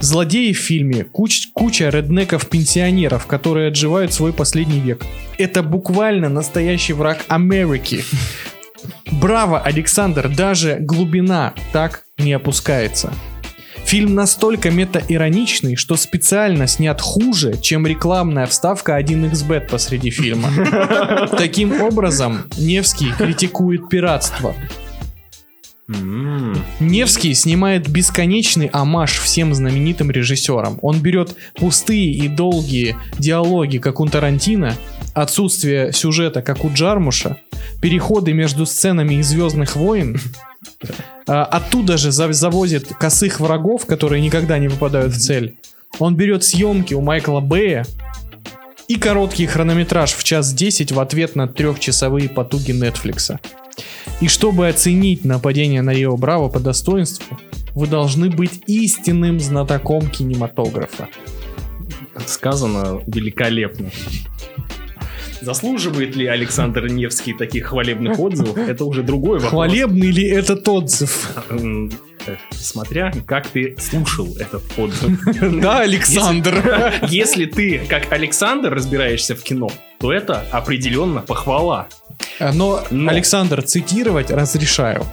[0.05, 5.03] Злодеи в фильме куч- куча реднеков-пенсионеров, которые отживают свой последний век.
[5.38, 8.05] Это буквально настоящий враг Америки.
[9.11, 13.14] Браво, Александр, даже глубина так не опускается.
[13.87, 20.51] Фильм настолько мета-ироничный, что специально снят хуже, чем рекламная вставка 1xbet посреди фильма.
[21.38, 24.55] Таким образом, Невский критикует пиратство.
[26.81, 30.79] Невский снимает бесконечный амаш всем знаменитым режиссерам.
[30.83, 34.75] Он берет пустые и долгие диалоги, как у Тарантино,
[35.14, 37.37] отсутствие сюжета, как у Джармуша,
[37.83, 40.18] переходы между сценами из Звездных войн.
[41.27, 45.59] а, Оттуда же за- завозит косых врагов, которые никогда не попадают в цель.
[45.99, 47.85] Он берет съемки у Майкла Бэя
[48.88, 53.38] и короткий хронометраж в час 10 в ответ на трехчасовые потуги Нетфликса.
[54.21, 57.39] И чтобы оценить нападение на Рио Браво по достоинству,
[57.75, 61.09] вы должны быть истинным знатоком кинематографа.
[62.27, 63.91] Сказано великолепно.
[65.41, 68.57] Заслуживает ли Александр Невский таких хвалебных отзывов?
[68.57, 69.51] Это уже другой вопрос.
[69.51, 71.29] Хвалебный ли этот отзыв?
[72.53, 75.21] Смотря как ты слушал этот отзыв.
[75.61, 76.93] Да, Александр.
[77.09, 81.89] Если ты, как Александр, разбираешься в кино, то это определенно похвала.
[82.40, 83.11] Но, Но.
[83.11, 85.05] Александр, цитировать разрешаю.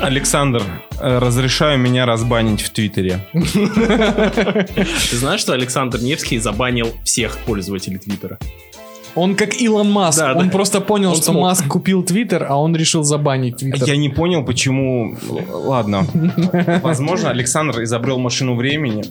[0.00, 0.62] Александр,
[1.00, 3.26] э, разрешаю меня разбанить в Твиттере.
[3.32, 8.38] Ты знаешь, что Александр Невский забанил всех пользователей Твиттера?
[9.14, 10.18] Он как Илон Маск.
[10.18, 10.50] Да, он да.
[10.50, 11.42] просто понял, Он что смог.
[11.42, 13.88] Маск купил Твиттер, а он решил забанить Твиттер.
[13.88, 15.16] Я не понял, почему...
[15.48, 16.06] Ладно.
[16.82, 19.04] Возможно, Александр изобрел машину времени,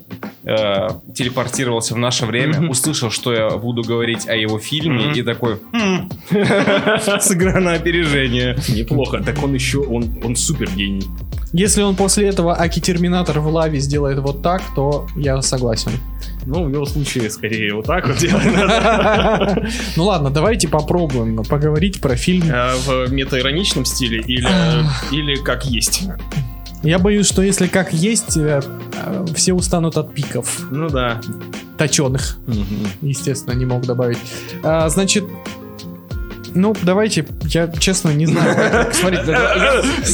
[0.43, 5.59] э, телепортировался в наше время, услышал, что я буду говорить о его фильме, и такой...
[5.71, 6.09] «Хм,
[7.21, 8.57] Сыграно опережение.
[8.69, 9.21] Неплохо.
[9.23, 11.07] Так он еще, он, он супер гений.
[11.53, 15.91] Если он после этого Аки Терминатор в лаве сделает вот так, то я согласен.
[16.45, 19.67] Ну, в его случае, скорее, вот так вот делать надо.
[19.95, 22.45] Ну ладно, давайте попробуем поговорить про фильм.
[22.51, 24.49] А В метаироничном стиле или,
[25.11, 26.03] или как есть.
[26.83, 28.61] Я боюсь, что если как есть, э,
[28.93, 30.67] э, все устанут от пиков.
[30.69, 31.21] Ну да.
[31.77, 32.37] Точеных,
[33.01, 34.17] естественно, не мог добавить.
[34.63, 35.23] А, значит,
[36.53, 38.87] ну, давайте, я честно не знаю.
[38.93, 39.37] Смотрите,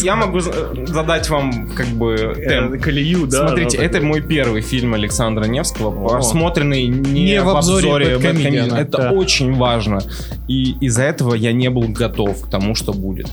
[0.03, 2.15] я, могу за- задать вам как бы.
[2.15, 3.47] Э, Колею, да.
[3.47, 8.75] Смотрите, это мой первый фильм Александра Невского, просмотренный не, в обзоре Бэдкомедиана.
[8.75, 10.01] Это очень важно.
[10.47, 13.29] И из-за этого я не был готов к тому, что будет.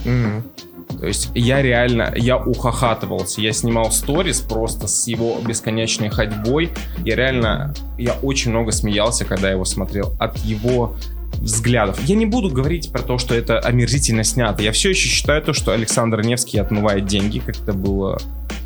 [0.99, 3.41] То есть я реально, я ухахатывался.
[3.41, 6.71] Я снимал сторис просто с его бесконечной ходьбой.
[7.05, 10.15] Я реально, я очень много смеялся, когда его смотрел.
[10.19, 10.95] От его
[11.41, 11.99] взглядов.
[12.05, 14.63] Я не буду говорить про то, что это омерзительно снято.
[14.63, 18.19] Я все еще считаю то, что Александр Невский отмывает деньги, как это было...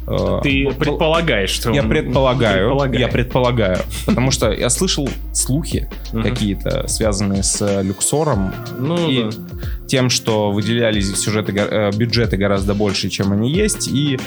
[0.06, 3.00] э, Ты был- предполагаешь, что Я он- предполагаю, предполагает.
[3.00, 9.30] я предполагаю, потому что я слышал слухи какие-то, связанные с э, Люксором Ну, и да.
[9.86, 14.18] тем, что выделялись сюжеты, э, бюджеты гораздо больше, чем они есть, и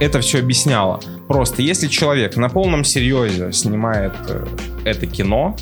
[0.00, 1.00] это все объясняло.
[1.26, 4.12] Просто если человек на полном серьезе снимает
[4.84, 5.56] это кино,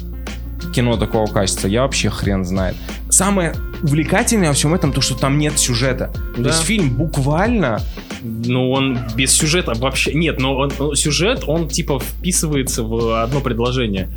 [0.75, 2.77] кино такого качества, я вообще хрен знает.
[3.11, 6.11] Самое увлекательное во всем этом то, что там нет сюжета.
[6.37, 6.49] То Да.
[6.51, 7.81] есть фильм буквально
[8.23, 10.13] Ну, он без сюжета вообще...
[10.15, 14.09] Нет, но он- он- сюжет, он типа вписывается в одно предложение.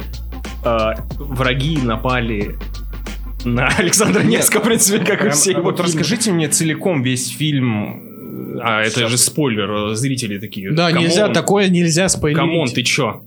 [0.63, 2.57] А, враги напали
[3.45, 4.39] на Александра Нет.
[4.39, 5.87] Невского, в принципе, как и все его вот фильмы.
[5.87, 8.57] расскажите мне целиком весь фильм.
[8.61, 9.11] А, это Сейчас.
[9.11, 10.71] же спойлер, зрители такие.
[10.71, 12.39] Да, «Come on, нельзя, такое нельзя спойлерить.
[12.41, 13.21] Come on, ты чё?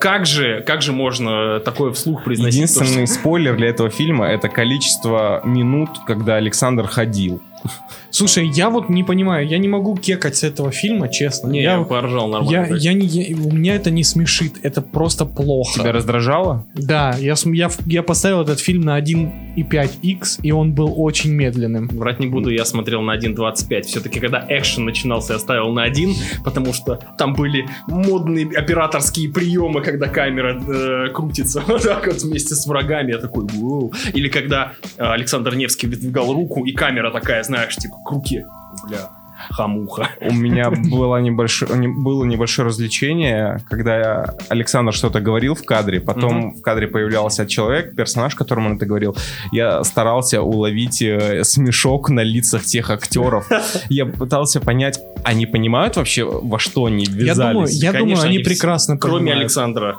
[0.00, 2.54] Как же, как же можно такое вслух произносить?
[2.54, 7.42] Единственный спойлер для этого фильма это количество минут, когда Александр ходил.
[8.10, 11.48] Слушай, я вот не понимаю, я не могу кекать с этого фильма, честно.
[11.48, 12.74] Не, я, я поржал я, нормально.
[12.76, 15.80] я не, я- у меня это не смешит, это просто плохо.
[15.80, 16.66] Тебя раздражало?
[16.74, 21.88] Да, я, я, я поставил этот фильм на 1.5x, и он был очень медленным.
[21.88, 23.82] Врать не буду, я смотрел на 1.25.
[23.82, 29.82] Все-таки, когда экшен начинался, я ставил на 1, потому что там были модные операторские приемы,
[29.82, 33.12] когда камера э, крутится вот так вот вместе с врагами.
[33.12, 33.92] Я такой, «Воу».
[34.14, 38.46] Или когда э, Александр Невский выдвигал руку, и камера такая, знаешь, типа, к руке.
[38.88, 39.08] Бля,
[39.50, 40.08] хамуха.
[40.20, 46.52] У меня было небольшое, не- было небольшое развлечение, когда Александр что-то говорил в кадре, потом
[46.54, 49.16] в кадре появлялся человек, персонаж, которому он это говорил.
[49.52, 53.48] Я старался уловить э, смешок на лицах тех актеров.
[53.90, 57.82] Я пытался понять, они понимают вообще, во что они Я думаю, ввязались?
[57.82, 59.40] я Конечно, думаю, они они прекрасно Кроме понимают.
[59.40, 59.96] Александра.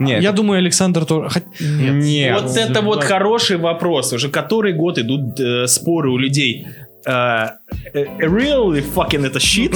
[0.00, 1.28] Нет, Я думаю, Александр тоже...
[1.28, 2.42] хот- Нет.
[2.42, 4.12] Вот это вот хороший вопрос.
[4.12, 6.66] Уже который год идут э, споры у людей.
[7.06, 7.63] Э, э,
[7.94, 9.74] really fucking это shit?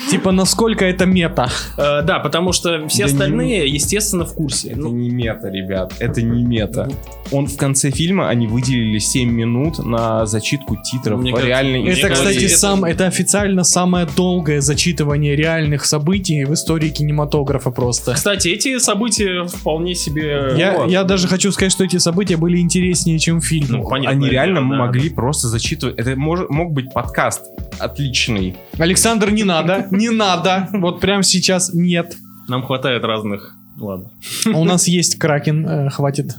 [0.10, 1.48] Типа, насколько это мета?
[1.78, 4.70] Э, Да, потому что все остальные, естественно, в курсе.
[4.70, 6.88] Это Ну, не мета, ребят, это не мета.
[7.30, 12.56] Он в конце фильма, они выделили 7 минут на зачитку титров мне Это, кстати, это-
[12.56, 18.12] сам, это официально самое долгое зачитывание реальных событий в истории кинематографа просто.
[18.14, 20.54] Кстати, эти события вполне себе...
[20.56, 23.66] Я, я даже хочу сказать, что эти события были интереснее, чем фильм.
[23.70, 24.10] Ну, понятно.
[24.18, 25.98] Они реально могли просто зачитывать.
[25.98, 27.42] Это мож- мог быть подкаст
[27.78, 28.56] отличный.
[28.78, 30.68] Александр, не надо, не надо.
[30.72, 32.16] Вот прямо сейчас нет.
[32.48, 33.54] Нам хватает разных...
[33.78, 34.10] Ладно.
[34.54, 36.36] У нас есть Кракен, э, хватит.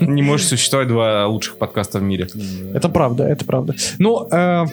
[0.00, 2.28] Не может существовать два лучших подкаста в мире.
[2.74, 3.74] Это правда, это правда.
[3.98, 4.66] Ну, э,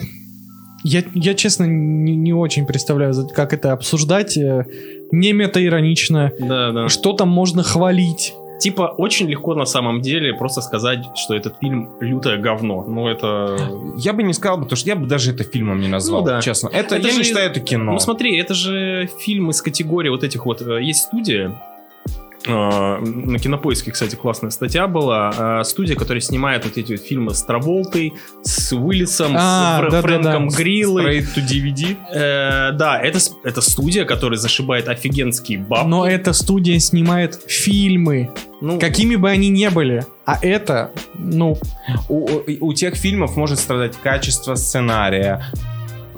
[0.84, 4.36] я, я честно не, не очень представляю, как это обсуждать.
[4.36, 4.66] э,
[5.10, 6.32] Не метаиронично.
[6.38, 6.88] Да, да.
[6.90, 8.34] Что там можно хвалить?
[8.62, 12.84] Типа, очень легко на самом деле просто сказать, что этот фильм лютое говно.
[12.88, 13.56] Ну, это...
[13.96, 16.40] Я бы не сказал, потому что я бы даже это фильмом не назвал, Ну да.
[16.40, 16.68] честно.
[16.68, 17.92] Это, Это я не же- считаю это кино.
[17.92, 20.62] Ну смотри, это же фильм из категории вот этих вот...
[20.62, 21.50] э, Есть студия,
[22.46, 25.60] на Кинопоиске, кстати, классная статья была.
[25.60, 29.90] э, Студия, которая снимает вот эти вот фильмы с Траволтой, с Уиллисом, А, с Фр-
[29.90, 30.02] да-да-да.
[30.08, 31.20] Фрэнком Гриллой.
[31.20, 31.96] Straight to DVD.
[32.12, 35.86] Э, Да, это, это студия, которая зашибает офигенские бабки.
[35.88, 40.04] Но эта студия снимает фильмы, Ну, какими бы они ни были.
[40.24, 41.56] А это, ну,
[42.08, 45.44] У, у- у тех фильмов может страдать качество сценария.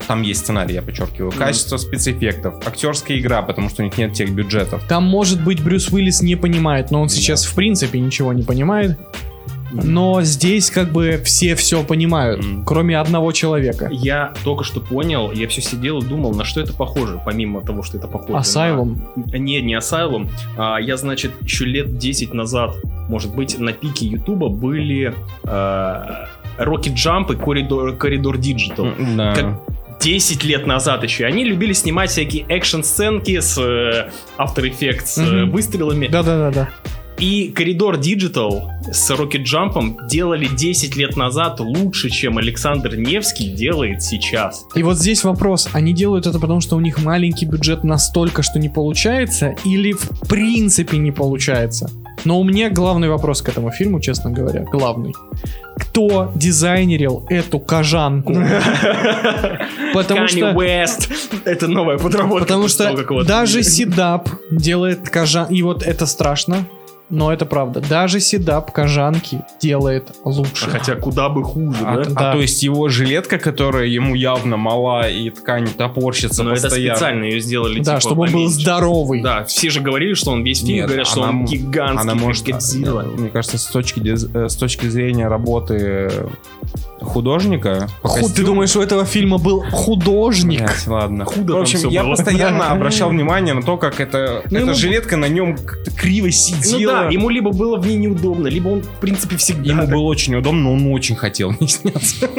[0.07, 1.33] Там есть сценарий, я подчеркиваю.
[1.33, 4.83] Качество спецэффектов, актерская игра, потому что у них нет тех бюджетов.
[4.89, 8.99] там может быть Брюс Уиллис не понимает, но он сейчас в принципе ничего не понимает.
[9.73, 12.65] Но здесь как бы все все понимают, Мгм.
[12.65, 13.89] кроме одного человека.
[13.91, 17.83] Я только что понял, я все сидел и думал, на что это похоже, помимо того,
[17.83, 18.39] что это похоже.
[18.39, 19.03] Асайлум.
[19.17, 20.29] на- Не, не Асайлум.
[20.57, 22.77] А, я, значит, еще лет 10 назад,
[23.09, 25.13] может быть, на пике Ютуба были
[25.43, 29.17] а, Rocket Jump и Corridor, Corridor Digital.
[29.17, 29.35] Да.
[29.35, 29.61] Как-
[30.05, 31.25] 10 лет назад еще.
[31.25, 35.51] Они любили снимать всякие экшн-сценки с э, After Effects э, Мгм.
[35.51, 36.09] выстрелами.
[36.09, 36.69] Да-да-да-да.
[37.19, 38.63] И Коридор Digital
[38.93, 44.67] с Rocket Jump делали 10 лет назад лучше, чем Александр Невский делает сейчас.
[44.75, 48.59] И вот здесь вопрос, они делают это потому, что у них маленький бюджет настолько, что
[48.59, 51.89] не получается, или в принципе не получается?
[52.25, 55.15] Но у меня главный вопрос к этому фильму, честно говоря, главный.
[55.95, 58.33] Кто дизайнерил эту кожанку?
[59.95, 60.51] Потому что...
[60.51, 61.09] West.
[61.45, 62.47] Это новая подработка.
[62.47, 65.47] Потому что даже Сидап делает кожан...
[65.51, 66.67] И вот это страшно.
[67.11, 67.81] Но это правда.
[67.81, 70.71] Даже седап кожанки делает лучше.
[70.71, 72.03] Хотя куда бы хуже, А, да?
[72.03, 72.33] а Да.
[72.33, 76.97] то есть его жилетка, которая ему явно мала и ткань топорщится Но это постоянно.
[76.97, 78.61] специально ее сделали, Да, типа, чтобы он был поменьше.
[78.63, 79.23] здоровый.
[79.23, 82.01] Да, все же говорили, что он весь фильм, Нет, говорят, что она он м- гигантский,
[82.11, 83.03] Она может, Годзилла.
[83.03, 84.01] мне кажется, с точки,
[84.37, 86.11] э, с точки зрения работы
[87.01, 87.89] художника.
[88.03, 90.61] Ху- ты думаешь, у этого фильма был художник?
[90.61, 91.25] Блядь, ладно.
[91.27, 92.13] Худо в общем, я было.
[92.15, 95.57] постоянно обращал внимание на то, как это, Ну, эта жилетка на нем
[95.99, 96.94] криво Ну сидела.
[97.03, 99.63] Да, ему либо было в ней неудобно, либо он, в принципе, всегда...
[99.71, 102.29] Ему было очень удобно, но он очень хотел не сняться.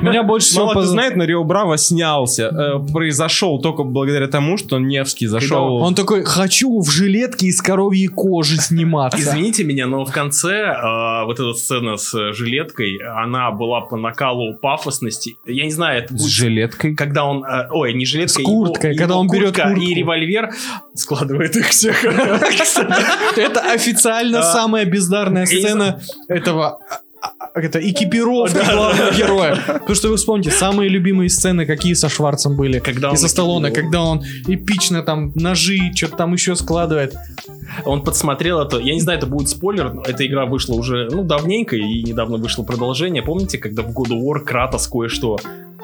[0.00, 2.44] Меня больше всего Мало знает, но Рио Браво снялся.
[2.44, 5.76] Э, Произошел только благодаря тому, что Невский зашел.
[5.76, 9.18] Он такой, хочу в жилетке из коровьей кожи сниматься.
[9.20, 13.96] Извините меня, но в конце э, вот эта сцена с э, жилеткой, она была по
[13.96, 15.38] накалу пафосности.
[15.44, 16.94] Я не знаю, это С будет жилеткой.
[16.94, 19.80] когда он, ой, не жилетка, С курткой, его- когда он берет куртку.
[19.80, 20.50] и револьвер,
[20.94, 22.04] складывает их всех.
[23.36, 24.52] Это официально Да.
[24.52, 26.78] самая бездарная сцена этого
[27.22, 29.56] а, это экипировки главного героя.
[29.66, 32.78] Потому что вы вспомните, самые любимые сцены, какие со Шварцем были.
[32.78, 37.14] Когда И со Сталлоне, когда он эпично там ножи, что-то там еще складывает.
[37.84, 38.78] Он подсмотрел это.
[38.78, 42.38] Я не знаю, это будет спойлер, но эта игра вышла уже, ну, давненько, и недавно
[42.38, 43.22] вышло продолжение.
[43.22, 45.38] Помните, когда в God of War Кратос кое-что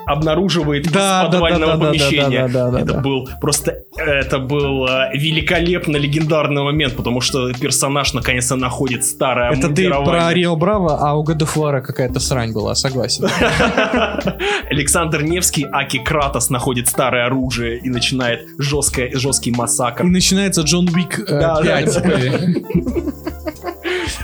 [0.06, 2.48] обнаруживает Да, из да, подвального да, да, да, помещения?
[2.48, 3.00] да, да, да, это да.
[3.00, 9.68] был просто, это был э, великолепно легендарный момент, потому что персонаж наконец-то находит старое Это
[9.68, 10.32] ты про.
[10.32, 13.26] Рио Браво, а у War какая-то срань была, согласен.
[14.70, 20.04] Александр Невский, Аки Кратос находит старое оружие и начинает жесткий массакр.
[20.04, 23.15] И начинается Джон Уик э, Да, да, 5.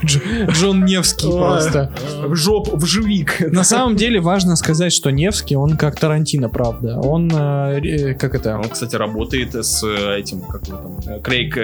[0.02, 1.92] Дж- Джон Невский просто.
[2.26, 3.40] В жоп, в живик.
[3.40, 6.98] На самом деле важно сказать, что Невский, он как Тарантино, правда.
[6.98, 11.56] Он, э, как это, Он, кстати, работает с э, этим, как его там, э, Крейг...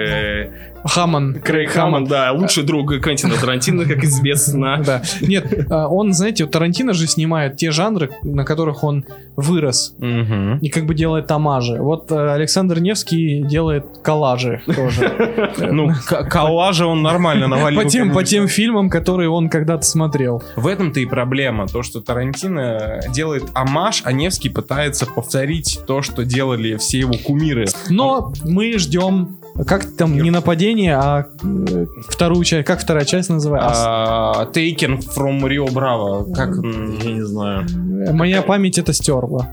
[0.83, 1.35] Хаммон.
[1.43, 4.83] Крейг Хаммонд, да, лучший друг Квентина Тарантино, как известно.
[4.89, 5.01] Да.
[5.21, 9.93] Нет, а, он, знаете, Тарантино же снимает те жанры, на которых он вырос.
[9.99, 10.57] Мгм.
[10.59, 11.77] И как бы делает тамажи.
[11.81, 15.49] Вот э, Александр Невский делает коллажи тоже.
[15.71, 17.81] Ну, к- коллажа он нормально навалил.
[17.81, 18.37] По тем, по конечно.
[18.37, 20.41] тем фильмам, которые он когда-то смотрел.
[20.55, 21.67] В этом-то и проблема.
[21.67, 27.65] То, что Тарантино делает амаш, а Невский пытается повторить то, что делали все его кумиры.
[27.89, 33.83] Но мы ждем, как там, не нападение, а э, вторую часть, как вторая часть называется?
[33.85, 36.33] А, Taken from Rio Bravo.
[36.33, 36.55] Как...
[37.03, 37.65] Я не знаю.
[38.13, 39.49] Моя память это стерла.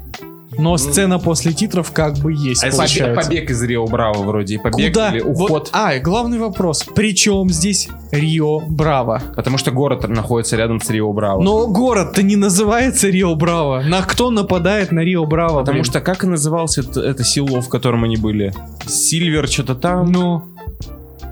[0.59, 3.21] Но сцена после титров как бы есть, а, получается.
[3.23, 4.55] побег из Рио Браво вроде.
[4.55, 5.11] и Побег Куда?
[5.11, 5.71] или Вот- уход.
[5.73, 6.85] а, и главный вопрос.
[6.95, 9.23] Причем здесь Рио Браво?
[9.35, 11.43] Потому что город находится рядом с Рио Браво.
[11.43, 13.83] Но город-то не называется Рио Браво.
[13.83, 15.61] На кто нападает на Рио Браво?
[15.61, 15.85] Потому блин?
[15.85, 18.53] что как и назывался это, это село, в котором они были?
[18.87, 20.11] Сильвер, что-то там.
[20.13, 20.43] Ну,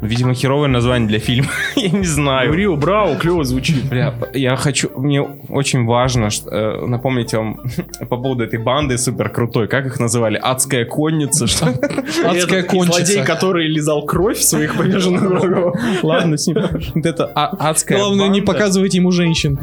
[0.04, 1.48] Видимо, херовое название для фильма.
[1.76, 2.52] Я не знаю.
[2.52, 3.84] Рио Брау клево звучит.
[3.88, 7.60] Бля, я хочу, мне очень важно что, э, напомнить вам
[8.00, 10.36] по поводу этой банды супер крутой, как их называли?
[10.36, 11.66] Адская конница, что?
[12.24, 15.74] адская Этот Злодей, который лизал кровь своих поверженных врагов.
[16.02, 16.58] Ладно, с ним.
[16.94, 19.58] Вот это а- адская Главное, не показывать ему женщин.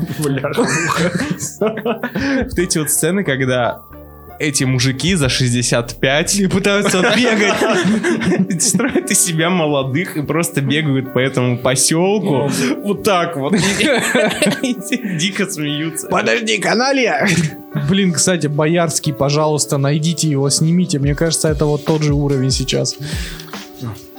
[1.59, 3.81] Вот эти вот сцены, когда
[4.41, 8.61] эти мужики за 65 И пытаются бегать.
[8.61, 12.49] строят из себя молодых и просто бегают по этому поселку
[12.83, 13.53] вот так вот.
[15.19, 16.07] Дико смеются.
[16.07, 17.27] Подожди, каналья!
[17.89, 20.99] Блин, кстати, Боярский, пожалуйста, найдите его, снимите.
[20.99, 22.97] Мне кажется, это вот тот же уровень сейчас.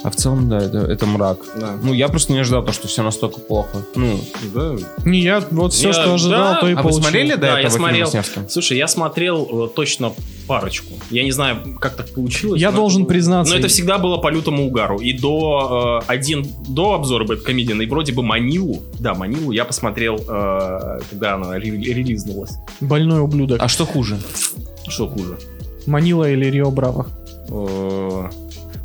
[0.04, 1.38] А в целом, да, это, это мрак.
[1.60, 1.76] Да.
[1.80, 3.78] Ну, я просто не ожидал, то, что все настолько плохо.
[3.94, 4.18] Ну,
[4.52, 4.76] Да.
[5.04, 6.60] Не, я вот все, Я- что ожидал, да.
[6.60, 7.02] то и а вы получил.
[7.02, 8.48] смотрели до Да, я этого фильма смотрел.
[8.48, 10.12] Слушай, я смотрел э, точно
[10.48, 10.92] парочку.
[11.10, 12.60] Я не знаю, как так получилось.
[12.60, 14.98] Я но должен признаться, Но это всегда было по лютому угару.
[14.98, 20.16] И до э, один до обзора Бэткомедиан, и вроде бы Манилу, да, Манилу я посмотрел,
[20.16, 22.52] э, когда она ре- релизнулась.
[22.80, 23.62] Больной ублюдок.
[23.62, 24.18] А что хуже?
[24.88, 25.38] Что хуже?
[25.86, 27.06] Манила или Рио Браво?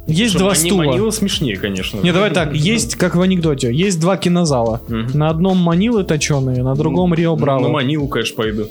[0.08, 0.84] Есть что, два стула.
[0.84, 2.00] Манила смешнее, конечно.
[2.00, 4.82] Не, давай так, есть, как в анекдоте, есть два кинозала.
[4.88, 5.17] Мгм.
[5.17, 7.67] На одном Манилы точеные, на другом Рио На Браво.
[7.67, 8.68] Манилу, конечно, пойду.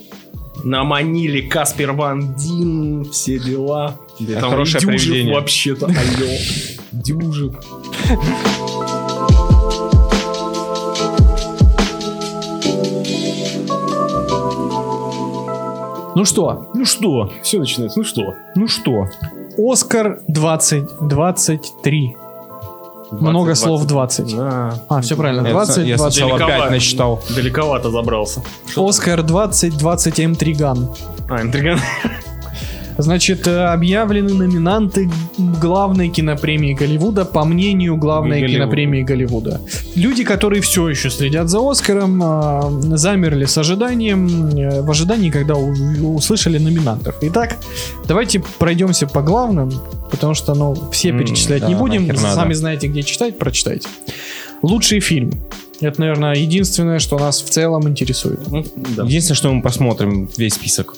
[0.64, 3.98] На Маниле Каспер Ван Дин, все дела.
[4.18, 5.34] Да там хорошее привидение.
[5.34, 6.32] вообще-то, алло.
[6.92, 7.54] Дюжев.
[16.14, 17.30] Ну что, Ну что?
[17.42, 17.98] Все начинается.
[17.98, 18.34] Ну что?
[18.54, 19.06] Ну что?
[19.58, 22.16] Оскар 2023.
[23.12, 24.36] Много слов 20.
[24.36, 24.74] Да.
[24.88, 26.12] А, все правильно, Я 20, с- я 20.
[26.14, 26.62] сначала Далековато.
[26.62, 27.22] 5 насчитал.
[27.34, 28.40] Далековато забрался.
[28.76, 30.88] Оскар 20, 20 М3 Ган.
[31.28, 31.78] А, интриган.
[32.98, 35.10] Значит, э, объявлены номинанты
[35.60, 38.64] главной кинопремии Голливуда по мнению главной Голливуда.
[38.64, 39.60] кинопремии Голливуда.
[39.94, 45.56] Люди, которые все еще следят за Оскаром, э, замерли с ожиданием, э, в ожидании, когда
[45.56, 47.16] услышали номинантов.
[47.20, 47.56] Итак,
[48.08, 49.72] давайте пройдемся по главным,
[50.10, 52.06] потому что, ну, все перечислять да, не будем.
[52.06, 52.34] нахер надо.
[52.34, 53.88] Сами знаете, где читать, прочитайте.
[54.62, 55.32] Лучший фильм.
[55.80, 58.40] Это, наверное, единственное, что нас в целом интересует.
[58.50, 58.64] Ну,
[58.96, 59.04] да.
[59.04, 60.94] Единственное, что мы посмотрим весь список.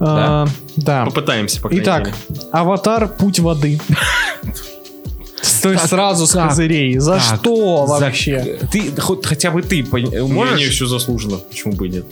[0.00, 0.46] А,
[0.76, 1.04] да.
[1.04, 2.16] Попытаемся, по Итак, мере.
[2.52, 3.80] Аватар Путь воды.
[5.62, 6.98] То есть сразу с козырей.
[6.98, 8.58] За что вообще?
[8.70, 8.92] Ты,
[9.22, 10.30] хотя бы ты Можешь?
[10.30, 10.74] можешь?
[10.74, 12.04] все заслуженно, почему бы и нет?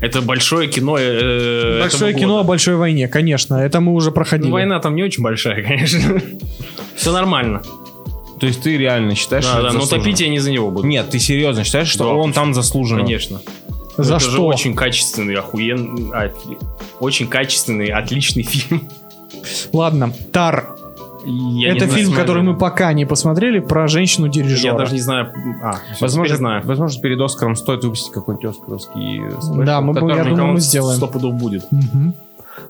[0.00, 0.96] Это большое кино.
[0.96, 2.48] э, Большое кино о года.
[2.48, 3.56] большой войне, конечно.
[3.56, 4.46] Это мы уже проходили.
[4.46, 6.22] Ну, война там не очень большая, конечно.
[6.94, 7.62] Все нормально.
[8.38, 10.70] То есть ты реально считаешь, Да, что да, это но топить я не за него
[10.70, 10.86] буду.
[10.86, 13.02] Нет, ты серьезно считаешь, что Да, он там заслуженно?
[13.02, 13.40] Конечно.
[13.98, 14.46] За это же что?
[14.46, 16.30] очень качественный, охуенный, а,
[17.00, 18.88] очень качественный, отличный фильм.
[19.72, 20.70] Ладно, Тар.
[21.26, 24.72] Я это фильм, знаю, который мы пока не посмотрели, про женщину-дирижера.
[24.72, 25.32] Я даже не знаю.
[25.62, 26.62] А, Возможно, знаю.
[26.64, 30.96] возможно, перед Оскаром стоит выпустить какой-нибудь оскаровский спешл, Да, мы я думаю, мы сделаем.
[30.96, 31.66] Сто пудов будет.
[31.70, 32.14] Мгм.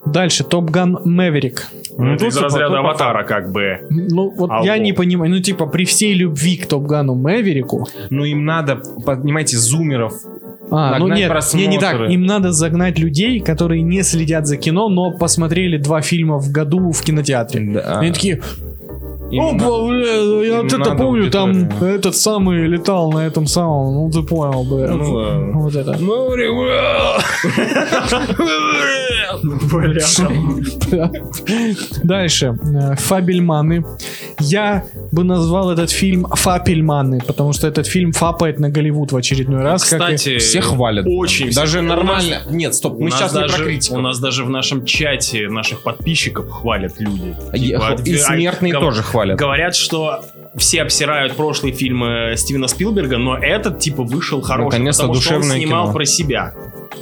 [0.06, 1.68] Дальше, Топ Ган Мэверик.
[1.96, 3.86] Ну, это тут из по- разряда аватара, как бы.
[3.90, 4.64] Ну, вот Алло.
[4.64, 8.76] я не понимаю, ну, типа, при всей любви к Топ Гану Мэверику, Ну, им надо,
[9.04, 10.14] понимаете, зумеров.
[10.70, 12.10] А, ну нет, не, не так.
[12.10, 16.92] Им надо загнать людей, которые не следят за кино, но посмотрели два фильма в году
[16.92, 17.72] в кинотеатре.
[17.72, 18.00] Да.
[18.00, 18.42] Они такие,
[19.30, 24.10] Им опа, бля, я вот это помню, там этот самый летал на этом самом, ну
[24.10, 24.88] ты понял, бля.
[24.88, 25.96] Ну, вот это.
[25.98, 26.28] Ну.
[32.02, 32.58] Дальше.
[32.64, 33.84] Э, Фабельманы.
[34.40, 39.62] Я бы назвал этот фильм Фапельманы, потому что этот фильм фапает на Голливуд в очередной
[39.62, 39.84] раз.
[39.84, 41.06] как Кстати, Все хвалят.
[41.08, 41.52] Очень.
[41.52, 42.42] Даже нормально.
[42.50, 43.96] Нет, стоп, у мы нас сейчас не даже, про критику.
[43.96, 47.34] У нас даже в нашем чате наших подписчиков хвалят люди.
[47.54, 49.38] И- Типа, И а- смертные тоже хвалят.
[49.38, 50.20] Говорят, что
[50.56, 55.84] все обсирают прошлые фильмы Стивена Спилберга, но этот типа вышел хороший, потому что он снимал
[55.84, 55.92] кино.
[55.92, 56.54] про себя.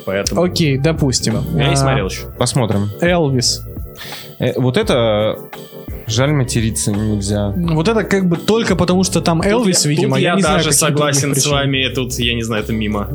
[0.04, 1.34] Поэтому Окей, допустим.
[1.56, 2.22] я не А, смотрел еще.
[2.38, 2.90] Посмотрим.
[3.00, 3.62] Элвис.
[4.38, 5.38] Э, Вот это...
[6.08, 7.52] Жаль, материться нельзя.
[7.56, 10.16] Вот это как бы только потому, что там Элвис, Тут видимо.
[10.20, 11.88] я, не знаю, даже каких согласен с вами.
[11.92, 13.08] Тут, я не знаю, это мимо.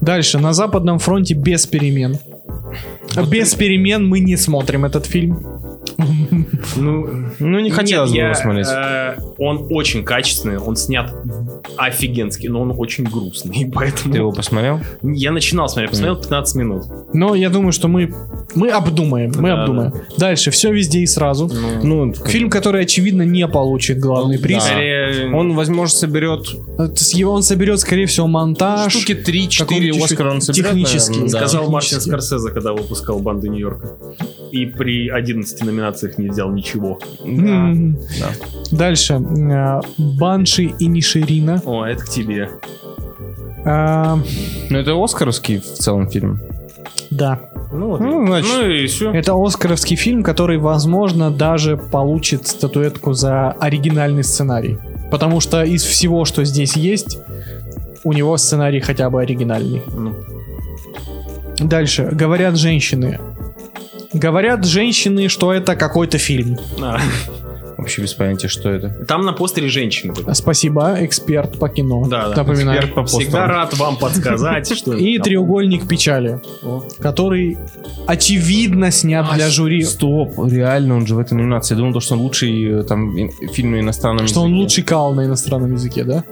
[0.00, 0.38] Дальше.
[0.38, 2.18] На Западном фронте без перемен.
[3.28, 5.44] без перемен мы не смотрим этот фильм.
[6.76, 7.08] Ну,
[7.38, 8.66] Ну, не хотелось бы я, его смотреть.
[8.68, 11.12] э, он очень качественный, он снят
[11.76, 14.12] офигенский, но он очень грустный, поэтому...
[14.12, 14.80] Ты его посмотрел?
[15.02, 16.84] Я начинал смотреть, посмотрел 15 минут.
[17.12, 18.12] Но я думаю, что мы,
[18.54, 19.32] мы обдумаем.
[19.36, 19.92] Мы Да, обдумаем.
[20.18, 20.50] Дальше.
[20.50, 21.50] Все везде и сразу.
[21.82, 24.64] Ну, Фильм, который, очевидно, не получит главный Ну, приз.
[24.64, 25.36] да.
[25.36, 26.46] Он, возможно, соберет
[26.78, 28.92] он соберет, скорее всего, монтаж.
[28.92, 30.66] штуки 3-4 какой-нибудь Оскара он соберет.
[30.66, 31.38] технический, наверное, да.
[31.38, 32.08] сказал Мартин технически.
[32.08, 33.90] Скорсезе, когда выпускал «Банду Нью-Йорка».
[34.52, 35.75] И при 11 номинациях
[36.18, 36.98] не взял ничего.
[37.24, 37.30] Да.
[37.30, 37.98] М.
[38.20, 38.28] да.
[38.70, 39.14] Дальше.
[39.14, 41.62] Э, Банши и Ниширина.
[41.64, 42.50] О, это к тебе.
[43.64, 44.18] А,
[44.70, 46.40] Ну, это Оскаровский в целом фильм.
[47.10, 47.40] Да.
[47.72, 48.00] Ну, вот.
[48.00, 49.12] Ну, значит, ну и все.
[49.12, 54.78] Это оскаровский фильм, который, возможно, даже получит статуэтку за оригинальный сценарий.
[55.10, 57.18] Потому что из всего, что здесь есть,
[58.04, 59.82] у него сценарий хотя бы оригинальный.
[59.94, 60.14] Ну,
[61.58, 62.08] Дальше.
[62.12, 63.18] Говорят женщины.
[64.18, 66.58] Говорят женщины, что это какой-то фильм.
[66.80, 66.98] а.
[67.76, 68.88] вообще без понятия, что это.
[69.06, 70.32] Там на постере женщины были.
[70.32, 72.06] Спасибо, эксперт по кино.
[72.08, 72.36] Да, да.
[72.36, 72.78] Напоминаю.
[72.78, 73.50] Эксперт по Всегда постерам.
[73.50, 76.40] рад вам подсказать, что И треугольник печали,
[77.00, 77.58] который
[78.06, 79.82] очевидно снят для жюри.
[79.82, 81.74] Стоп, реально, он же в этой номинации.
[81.74, 83.14] Я думал, что он лучший э, там
[83.52, 84.62] фильм на иностранном Что он языке.
[84.62, 86.24] лучший кал на иностранном языке, да?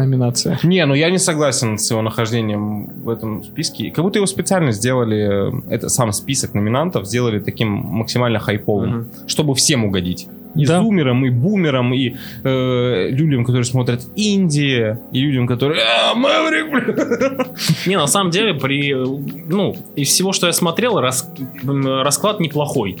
[0.00, 0.58] Номинация.
[0.62, 3.90] Не, ну я не согласен с его нахождением в этом списке.
[3.90, 9.08] Как будто его специально сделали, это сам список номинантов, сделали таким максимально хайповым, Мгм.
[9.28, 10.28] чтобы всем угодить.
[10.56, 10.80] И Да.
[10.80, 15.80] зумерам, и бумерам, и э, людям, которые смотрят Индия, и людям, которые...
[15.82, 17.46] «А, Мэврик, бля».
[17.86, 21.30] Не, на самом деле, при, ну, из всего, что я смотрел, рас-
[21.62, 22.96] расклад неплохой.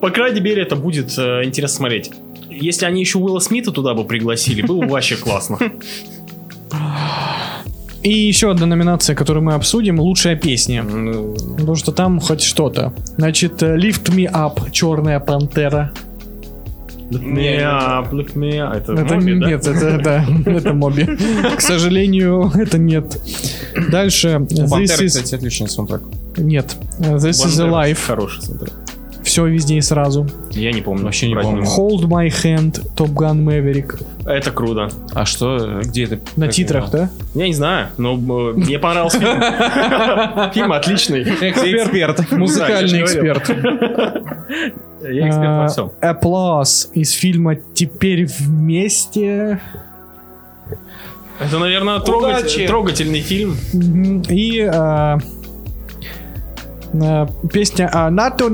[0.00, 2.10] По крайней мере, это будет э, интересно смотреть.
[2.60, 5.58] Если они еще Уилла Смита туда бы пригласили, было бы вообще классно.
[8.02, 10.82] И еще одна номинация, которую мы обсудим, лучшая песня.
[10.82, 12.92] Потому что там хоть что-то.
[13.16, 15.92] Значит, э, Lift Me Up, Черная Пантера.
[17.10, 18.74] Lift me up, lift me up.
[18.74, 19.46] Это, Это Моби, да?
[19.46, 21.04] нет, это да, это Моби.
[21.56, 23.20] К сожалению, это нет.
[23.90, 24.40] Дальше.
[24.40, 25.08] У Пантеры, is...
[25.08, 26.00] кстати, отличный саундтрек.
[26.38, 26.74] Нет.
[26.98, 27.98] This is a life.
[28.06, 28.72] Хороший саундтрек.
[29.32, 30.26] Все везде и сразу.
[30.50, 31.04] Я не помню.
[31.06, 31.62] Вообще не помню.
[31.62, 33.98] Hold My Hand, Top Gun Maverick.
[34.26, 34.90] Это круто.
[35.14, 36.18] А что, где это?
[36.36, 37.08] На Как титрах, да?
[37.34, 40.52] Я не знаю, но э, мне понравился фильм.
[40.52, 41.22] Фильм отличный.
[41.22, 42.30] Эксперт.
[42.30, 43.48] Музыкальный эксперт.
[45.00, 45.92] Я эксперт во А, всем.
[46.02, 49.62] Applause из фильма «Теперь вместе».
[51.40, 53.56] Это, наверное, трогательный фильм.
[54.28, 55.16] И а,
[57.50, 58.48] песня а, «НАТО,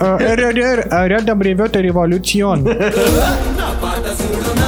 [0.00, 2.68] а, РРР, а рядом ревет революцион».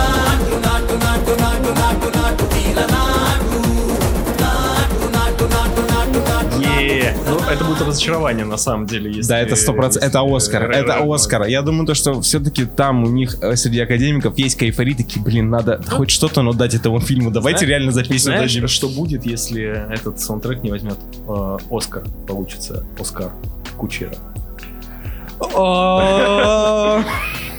[7.51, 9.11] это будет разочарование, на самом деле.
[9.13, 10.09] если- Да, это сто процентов.
[10.09, 10.71] Это Оскар.
[10.71, 11.45] Это Оскар.
[11.47, 15.51] Я думаю, то, что все-таки там у них э, среди академиков есть кайфари такие, блин,
[15.51, 17.31] надо хоть что-то, но дать этому фильму.
[17.31, 18.69] Давайте Знаешь- реально за песню Знаешь, дадим.
[18.69, 22.05] что будет, если этот саундтрек не возьмет э, Оскар?
[22.27, 23.31] Получится Оскар
[23.77, 24.13] Кучера.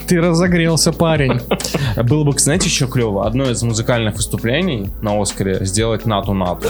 [0.08, 1.42] Ты разогрелся, парень.
[2.04, 3.28] Было бы, знаете, еще клево.
[3.28, 6.68] Одно из музыкальных выступлений на Оскаре сделать нату-нату.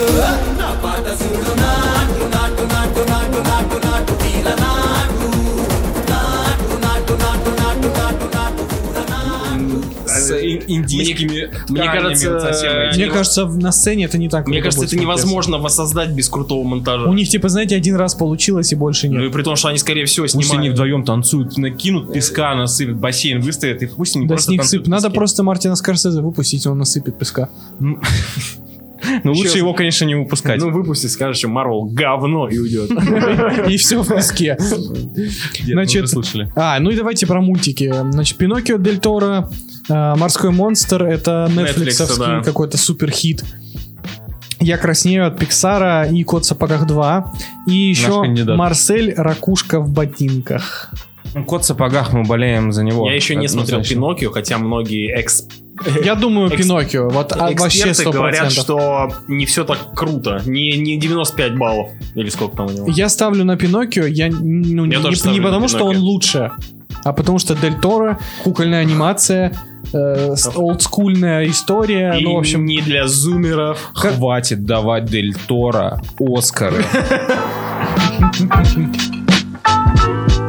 [10.06, 12.72] С ин- индийскими мне тканями кажется, совсем.
[12.96, 17.06] Мне кажется, на сцене это не так Мне кажется, это невозможно воссоздать без крутого монтажа.
[17.06, 19.34] У них, типа, знаете, один раз получилось и больше Ну и нет.
[19.34, 20.74] при том, что они, скорее всего, Пусть они снимают.
[20.74, 24.88] вдвоем танцуют, накинут песка, насыпят, бассейн выставят, и пусть они Да просто с них сып.
[24.88, 27.50] Надо просто Мартина Скорсезе выпустить, он насыпет песка.
[29.24, 30.60] Ну лучше его, конечно, не выпускать.
[30.60, 32.92] Ну, выпусти, скажешь, что Марвел говно и уйдет.
[33.68, 34.58] И все в песке.
[35.66, 36.52] Значит, слышали.
[36.56, 37.94] А, ну и давайте про мультики.
[38.12, 39.50] Значит, Пиноккио Дель Торо,
[39.90, 43.44] а, Морской монстр, это Netflix, какой-то супер хит.
[44.60, 47.34] Я краснею от Пиксара и Кот в сапогах 2.
[47.68, 48.24] И еще.
[48.24, 50.92] Марсель Ракушка в ботинках.
[51.38, 53.08] Ну, Кот в сапогах, мы болеем за него.
[53.08, 53.84] Я еще не смотрел.
[53.84, 55.48] Пиноккио, хотя многие экс-
[56.04, 57.10] Я думаю, Экс- Пиноккио.
[57.10, 58.12] Вот а, вообще эксперты 100%.
[58.12, 60.42] говорят, что не все так круто.
[60.46, 61.90] Не, не 95 баллов.
[62.16, 62.88] Или сколько там у него.
[62.90, 66.52] Я ставлю на Пиноккио, я ну, Я не, тоже не потому, что он лучше,
[67.04, 69.54] а потому что Дель Торо, кукольная анимация,
[69.94, 73.80] э, олдскульная история, И ну, в общем, не для зумеров.
[73.94, 76.84] Хватит давать Дель Торо Оскары.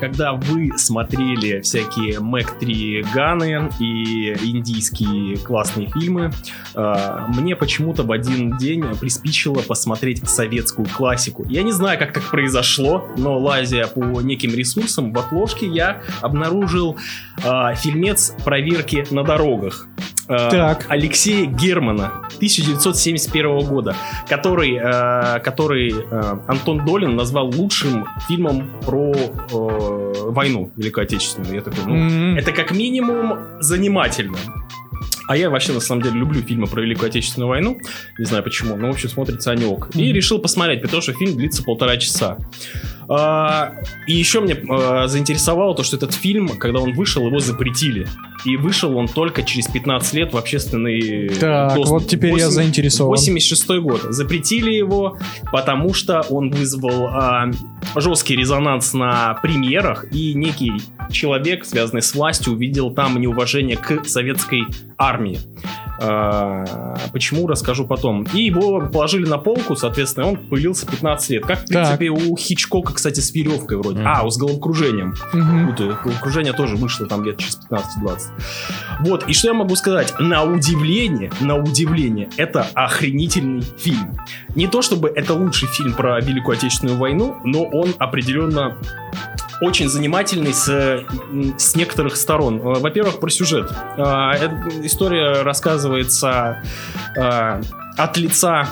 [0.00, 6.32] Когда вы смотрели всякие Mac 3 Ганы и индийские классные фильмы,
[6.74, 11.44] э, мне почему-то в один день приспичило посмотреть советскую классику.
[11.50, 16.96] Я не знаю, как так произошло, но лазя по неким ресурсам в отложке, я обнаружил
[17.44, 19.86] э, фильмец проверки на дорогах.
[20.28, 20.86] Э, Так.
[20.88, 23.94] Алексея Германа 1971 года,
[24.28, 24.78] который,
[25.40, 25.92] который
[26.48, 29.12] Антон Долин назвал лучшим фильмом про
[29.90, 31.54] э, войну Великую Отечественную.
[31.54, 34.38] Я такой, ну, м, это как минимум занимательно.
[35.28, 37.78] А я вообще, на самом деле, люблю фильмы про Великую Отечественную войну.
[38.18, 39.90] Не знаю почему, но, в общем, смотрится они ок.
[39.94, 40.14] И Мгм.
[40.16, 42.36] решил посмотреть, потому что фильм длится полтора часа.
[43.12, 43.74] А,
[44.06, 48.06] и еще мне а, заинтересовало то, что этот фильм, когда он вышел, его запретили.
[48.44, 51.88] И вышел он только через 15 лет в общественный Так, доступ.
[52.02, 53.10] вот теперь я Восемь- заинтересован.
[53.10, 54.02] 86 год.
[54.10, 55.18] Запретили его,
[55.52, 57.50] потому что он вызвал а,
[57.96, 60.72] жесткий резонанс на премьерах, и некий
[61.10, 64.62] человек, связанный с властью, увидел там неуважение к советской
[64.96, 65.38] армии.
[66.02, 68.26] А, почему, расскажу потом.
[68.32, 71.44] И его положили на полку, соответственно, он пылился 15 лет.
[71.46, 71.68] Как, в Так.
[71.98, 73.98] принципе, у Хичкока, кстати, с веревкой вроде.
[74.00, 74.08] Мгм.
[74.08, 75.14] А, у с головокружением.
[75.66, 75.98] Путаю.
[76.02, 78.18] Головокружение тоже вышло там где-то через 15-20.
[79.00, 80.14] Вот, и что я могу сказать?
[80.18, 84.16] На удивление, на удивление, это охренительный фильм.
[84.54, 88.76] Не то чтобы это лучший фильм про Великую Отечественную войну, но он определенно
[89.60, 91.04] очень занимательный с,
[91.58, 92.58] с некоторых сторон.
[92.58, 93.70] Э, Во-первых, про сюжет.
[93.96, 96.62] А, эта История рассказывается
[97.16, 97.60] а,
[97.96, 98.68] от лица,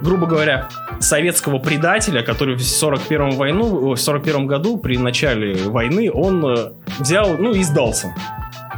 [0.00, 0.68] грубо говоря,
[1.00, 7.36] советского предателя, который в 41 войну, в 41 году при начале войны он э, взял,
[7.36, 8.14] ну и сдался.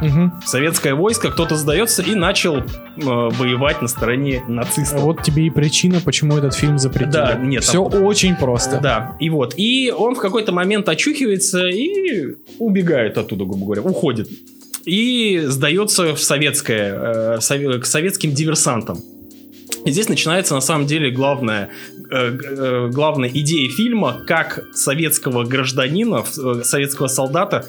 [0.01, 2.63] В советское войско кто-то сдается и начал э,
[2.97, 5.01] воевать на стороне нацистов.
[5.01, 7.11] Вот тебе и причина, почему этот фильм запретили.
[7.11, 8.79] Да, нет, Все очень просто.
[8.81, 9.53] Да, и вот.
[9.57, 14.27] И он в какой-то момент очухивается и убегает оттуда, грубо говоря, уходит.
[14.85, 18.97] И сдается в советское, э, в сове- к советским диверсантам.
[19.85, 21.69] И здесь начинается на самом деле главная,
[22.11, 27.65] э, э, главная идея фильма, как советского гражданина, э, советского солдата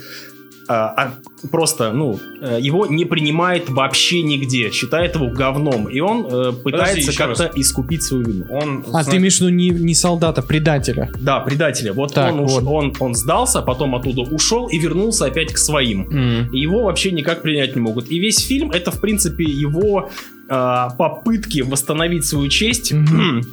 [0.68, 1.14] а, а,
[1.50, 7.16] просто, ну, э, его не принимает вообще нигде, считает его говном, и он э, пытается
[7.16, 8.44] как-то искупить свою вину.
[8.50, 11.10] Он, А, ты имеешь в виду не, не солдата, предателя.
[11.20, 11.92] Да, предателя.
[11.92, 12.64] Вот, Так, он, уш- вот.
[12.64, 16.08] он, он сдался, потом оттуда ушел и вернулся опять к своим.
[16.10, 16.48] М.
[16.52, 18.10] И его вообще никак принять не могут.
[18.10, 20.10] И весь фильм это, в принципе, его
[20.48, 23.42] а, попытки восстановить свою честь, Мгм.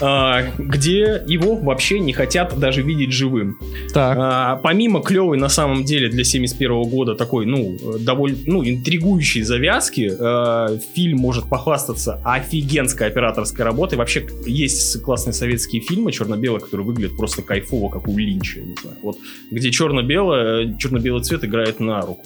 [0.00, 3.58] а, где его вообще не хотят даже видеть живым.
[3.92, 4.16] Так.
[4.20, 10.10] А, помимо клевой на самом деле для 71 года такой, ну, довольно, ну, интригующей завязки,
[10.18, 13.98] э, фильм может похвастаться офигенской операторской работой.
[13.98, 18.96] Вообще есть классные советские фильмы черно-белые, которые выглядят просто кайфово, как у Линча, не знаю.
[19.02, 19.18] Вот,
[19.50, 22.22] где черно-белое, черно-белый цвет играет на руку.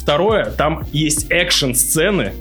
[0.00, 2.32] Второе, там есть экшн-сцены,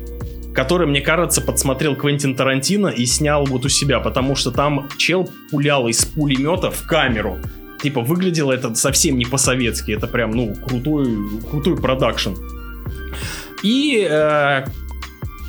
[0.56, 5.30] которые, мне кажется, подсмотрел Квентин Тарантино и снял вот у себя, потому что там чел
[5.52, 7.38] пулял из пулемета в камеру.
[7.82, 11.08] Типа, выглядело это совсем не по-советски, это прям, ну, крутой,
[11.52, 12.32] крутой продакшн.
[13.64, 14.66] И, э,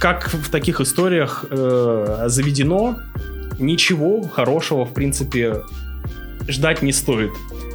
[0.01, 2.97] как в таких историях э, заведено,
[3.61, 5.63] ничего хорошего, в принципе,
[6.49, 7.31] ждать не стоит.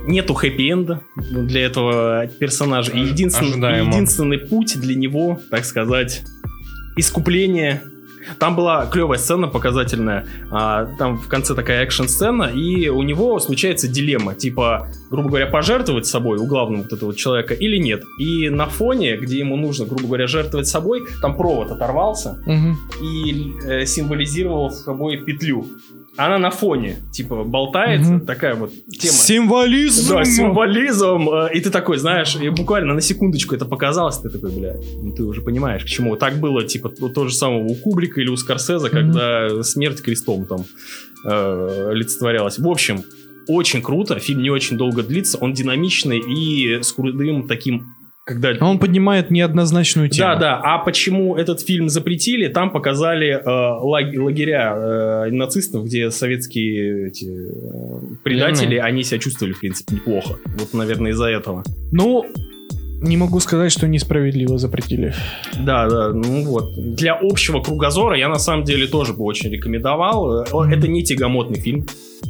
[0.05, 2.91] Нету хэппи-энда для этого персонажа.
[2.91, 6.23] И Ож- единственный, единственный путь для него, так сказать,
[7.01, 7.81] искупление.
[8.37, 10.27] Там была клевая сцена показательная.
[10.51, 14.35] а, там в конце такая экшн-сцена, и у него случается дилемма.
[14.35, 18.03] Типа, грубо говоря, пожертвовать собой у главного вот этого человека или нет.
[18.19, 22.77] И на фоне, где ему нужно, грубо говоря, жертвовать собой, там провод оторвался Мгм.
[23.03, 25.65] и э, символизировал собой петлю.
[26.17, 28.25] Она на фоне, типа, болтается, Мгм.
[28.25, 29.13] такая вот тема.
[29.13, 30.09] Символизм!
[30.13, 31.29] Да, символизм.
[31.29, 35.13] э, И ты такой, знаешь, и буквально на секундочку это показалось, ты такой, бля, ну
[35.15, 36.17] ты уже понимаешь, к чему.
[36.17, 40.45] Так было, типа, то, то же самое у Кубрика или у Скорсезе, когда смерть крестом
[40.45, 40.65] там
[41.25, 42.59] э, олицетворялась.
[42.59, 43.03] В общем,
[43.47, 47.95] очень круто, фильм не очень долго длится, он динамичный и с крутым таким,
[48.25, 50.29] когда Он поднимает неоднозначную тему.
[50.29, 50.61] да, да.
[50.63, 52.47] А почему этот фильм запретили?
[52.47, 58.81] Там показали э, лаг- лагеря э, нацистов, где советские эти, э, предатели, Пленные.
[58.83, 60.35] они себя чувствовали, в принципе, неплохо.
[60.57, 61.63] Вот, наверное, из-за этого.
[61.91, 62.25] Ну,
[63.01, 65.13] не могу сказать, что несправедливо запретили.
[65.59, 66.73] Да, да, ну вот.
[66.77, 70.43] Для общего кругозора я на самом деле тоже бы очень рекомендовал.
[70.43, 71.85] Э, Это не тягомотный фильм.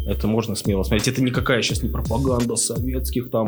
[0.07, 1.09] Это можно смело смотреть.
[1.09, 3.47] Это никакая сейчас не пропаганда советских там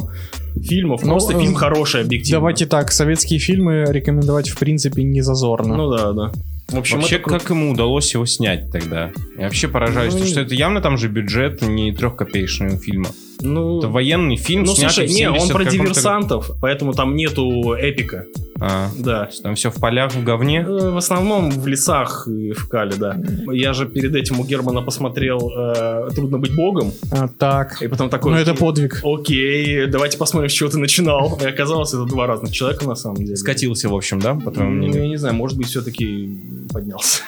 [0.62, 1.02] фильмов.
[1.04, 2.40] Ну, Просто э, фильм хороший, объективно.
[2.40, 5.76] Давайте так, советские фильмы рекомендовать в принципе не зазорно.
[5.76, 6.32] Ну да, да.
[6.70, 9.12] В общем, Вообще, это как ему удалось его снять тогда?
[9.38, 13.10] Я вообще поражаюсь, Ну, что это явно там же бюджет не трехкопеечного фильма.
[13.44, 17.74] Ну, Это военный фильм, Ну, снятый слушай, не, он 70 про диверсантов, поэтому там нету
[17.74, 18.26] эпика.
[18.60, 19.30] А, Да.
[19.42, 20.62] там все в полях, в говне.
[20.66, 23.18] Э, В основном в лесах и в Кале, да.
[23.52, 27.82] Я же перед этим у Германа посмотрел э, «Трудно быть богом», А, так.
[27.82, 28.32] и потом такой...
[28.32, 29.02] Ну, это «Окей, подвиг.
[29.04, 31.38] Окей, давайте посмотрим, с чего ты начинал.
[31.42, 33.36] И оказалось, это два разных человека на самом деле.
[33.36, 36.30] Скатился, в общем, да, по твоему Ну, я не знаю, может быть, все-таки
[36.72, 37.22] поднялся.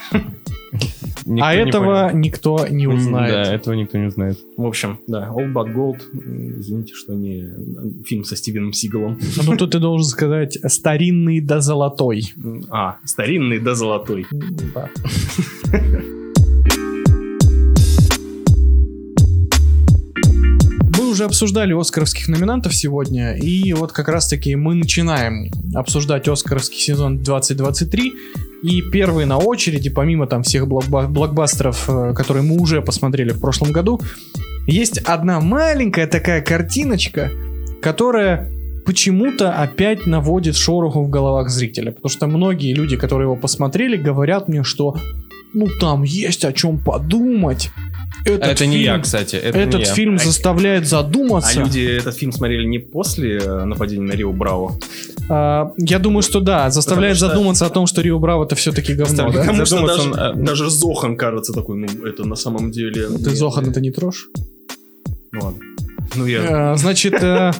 [1.25, 2.17] Никто а не этого понял.
[2.17, 3.33] никто не узнает.
[3.33, 4.37] Да, этого никто не узнает.
[4.57, 6.01] В общем, да, All But Gold.
[6.59, 9.19] Извините, что не фильм со Стивеном Сигалом.
[9.43, 12.33] Ну, тут ты должен сказать старинный да золотой.
[12.69, 14.25] А, старинный да золотой.
[14.73, 14.89] Да.
[21.15, 28.13] Уже обсуждали оскаровских номинантов сегодня, и вот как раз-таки мы начинаем обсуждать оскаровский сезон 2023.
[28.63, 33.39] И первый на очереди, помимо там всех блокба- блокбастеров, э, которые мы уже посмотрели в
[33.39, 34.01] прошлом году,
[34.67, 37.31] есть одна маленькая такая картиночка,
[37.81, 38.51] которая
[38.85, 41.93] почему-то опять наводит шороху в головах зрителя.
[41.93, 44.97] Потому что многие люди, которые его посмотрели, говорят мне, что
[45.53, 47.71] ну там есть о чем подумать.
[48.23, 49.35] Этот А это не фильм- я, кстати.
[49.35, 49.93] Это не Этот я.
[49.93, 51.59] фильм А- заставляет А задуматься.
[51.59, 54.79] люди этот фильм смотрели не после э, нападения на Рио Браво?
[55.29, 58.55] А, я думаю, что да, заставляет Потому что- задуматься о том, что Рио Браво это
[58.55, 59.31] все-таки говно.
[59.31, 59.39] да?
[59.41, 63.07] Потому что даже, он, э, даже Зохан кажется такой, ну, это на самом деле...
[63.09, 64.27] Ты Зохан это не трожь?
[65.31, 65.59] Ну ладно.
[66.15, 66.73] Ну я...
[66.73, 67.51] Э, Значит, э,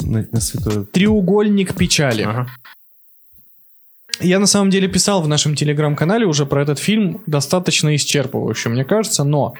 [0.00, 0.84] На, на святое.
[0.84, 2.22] треугольник печали.
[2.22, 2.46] Ага.
[4.20, 8.84] Я на самом деле писал в нашем телеграм-канале уже про этот фильм достаточно исчерпывающе, мне
[8.84, 9.54] кажется, но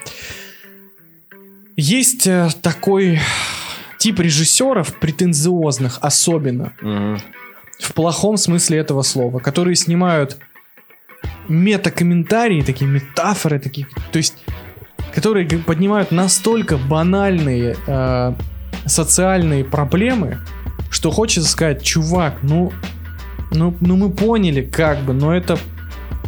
[1.76, 3.18] есть э, такой
[3.98, 7.18] тип режиссеров, претенциозных особенно, Мгм.
[7.80, 10.36] в плохом смысле этого слова, которые снимают
[11.48, 14.34] метакомментарии, такие метафоры, такие, то есть,
[15.14, 18.32] которые поднимают настолько банальные э,
[18.86, 20.38] социальные проблемы,
[20.90, 22.72] что хочется сказать, чувак, ну,
[23.53, 25.59] ну, ну мы поняли, как бы, но это,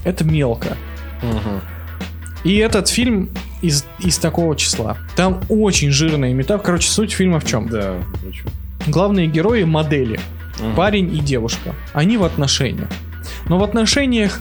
[0.04, 0.76] это мелко.
[1.22, 1.60] Мгм.
[2.44, 3.30] И этот фильм
[3.62, 4.98] из, из такого числа.
[5.16, 6.64] Там очень жирная метафора.
[6.66, 7.68] Короче, суть фильма в чем?
[7.68, 7.96] Да,
[8.86, 10.20] главные герои модели,
[10.60, 10.74] Мгм.
[10.74, 11.74] парень и девушка.
[11.94, 12.88] Они в отношениях.
[13.48, 14.40] Но в отношениях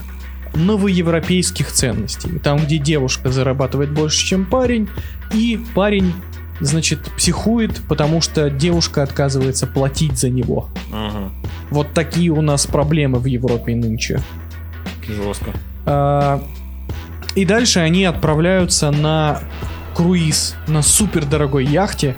[0.54, 2.38] новоевропейских ценностей.
[2.38, 4.88] Там, где девушка зарабатывает больше, чем парень,
[5.32, 6.12] и парень,
[6.60, 10.68] значит, психует, потому что девушка отказывается платить за него.
[10.90, 11.32] Мгм.
[11.70, 14.20] Вот такие у нас проблемы в Европе нынче.
[15.06, 15.50] Жестко.
[15.86, 16.42] А,
[17.34, 19.40] И дальше они отправляются на
[19.94, 22.16] круиз на супер дорогой яхте,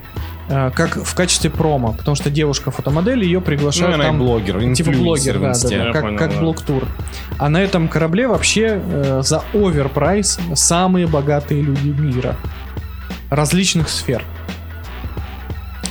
[0.49, 4.75] а, как в качестве промо, потому что девушка фотомодель ее Ну, приглашают и там блогер,
[4.75, 6.41] типа блогер, да, да, да, как, понял, как да.
[6.41, 6.89] блог-тур.
[7.39, 12.37] А на этом корабле вообще э, за оверпрайс самые богатые люди мира
[13.31, 14.23] различных сфер.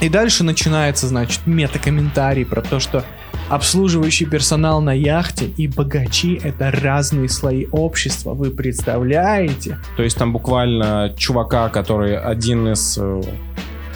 [0.01, 3.03] И дальше начинается, значит, мета-комментарий про то, что
[3.49, 8.33] обслуживающий персонал на яхте и богачи— это разные слои общества.
[8.33, 9.77] Вы представляете?
[9.97, 13.21] То есть там буквально чувака, который один из э,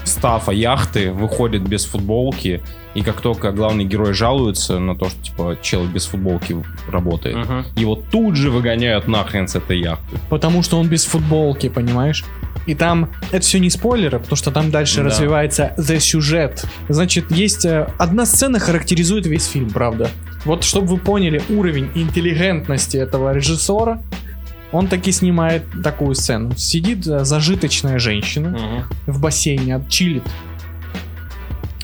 [0.03, 2.61] стафа яхты, выходит без футболки,
[2.95, 6.55] и как только главный герой жалуется на то, что типа чел без футболки
[6.89, 7.65] работает, Мгм.
[7.75, 10.17] его тут же выгоняют нахрен с этой яхты.
[10.29, 12.23] Потому что он без футболки, понимаешь?
[12.69, 15.03] И там, это все не спойлеры, потому что там дальше Да.
[15.05, 16.65] развивается the сюжет.
[16.87, 20.11] Значит, есть э, одна сцена характеризует весь фильм, правда.
[20.45, 24.03] Вот чтобы вы поняли уровень интеллигентности этого режиссера,
[24.71, 26.55] он таки снимает такую сцену.
[26.57, 28.83] Сидит э, зажиточная женщина Мгм.
[29.07, 30.23] в бассейне, отчилит.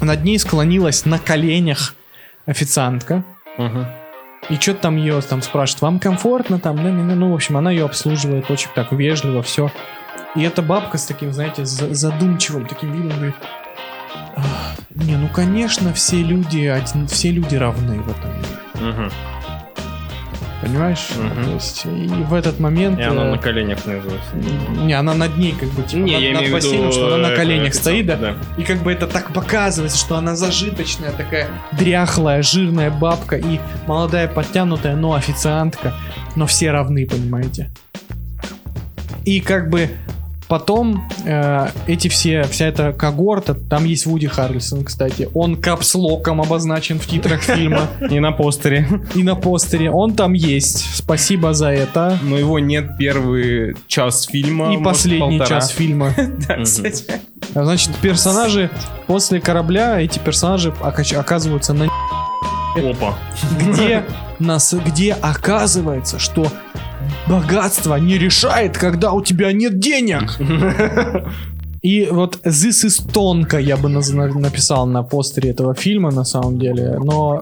[0.02, 1.96] Над ней склонилась на коленях
[2.46, 3.24] официантка.
[3.58, 3.88] Мгм.
[4.52, 6.92] И что-то там ее там спрашивают, вам комфортно там, да.
[6.92, 9.72] ну, в общем, она ее обслуживает очень так вежливо, все.
[10.36, 13.36] И эта бабка с таким, знаете, за- задумчивым таким видом говорит,
[14.36, 18.91] «Ах, не, ну, конечно, все люди, один, все люди равны в этом мире.
[18.91, 19.11] Мгм.
[20.61, 21.09] Понимаешь?
[21.16, 21.43] Мгм.
[21.43, 22.97] То есть, и в этот момент...
[22.99, 24.84] И она э, на коленях внизу.
[24.84, 27.07] Не, она над ней как бы типа Не, над, я над в виду, бассейном, что
[27.13, 28.13] она на э, коленях стоит, да?
[28.16, 33.59] официантка, И как бы это так показывается, что она зажиточная, такая дряхлая, жирная бабка и
[33.86, 35.93] молодая, подтянутая, но официантка.
[36.36, 37.70] Но все равны, понимаете?
[39.24, 39.89] И как бы
[40.48, 47.00] потом э, эти все, вся эта когорта, там есть Вуди Харрельсон, кстати, он капслоком обозначен
[47.00, 48.88] в титрах фильма И на постере.
[49.16, 52.18] и на постере, он там есть, спасибо за это.
[52.24, 54.74] Но его нет первый час фильма.
[54.74, 56.14] И последний час фильма.
[57.54, 58.70] Значит, персонажи
[59.08, 61.88] после корабля, эти персонажи ока- оказываются на
[62.76, 63.16] Опа.
[63.60, 64.04] где
[64.40, 66.48] нас, где оказывается, что
[67.28, 70.38] богатство не решает, когда у тебя нет денег.
[71.82, 74.02] И вот this is тонко я бы на-
[74.40, 77.42] написал на постере этого фильма на самом деле, но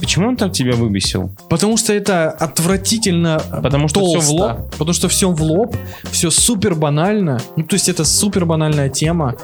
[0.00, 1.30] Почему он так тебя выбесил?
[1.50, 4.70] потому что это отвратительно Потому что толсто, все в лоб?
[4.78, 5.76] потому что все в лоб,
[6.10, 9.34] все супер банально, ну то есть это супер банальная тема,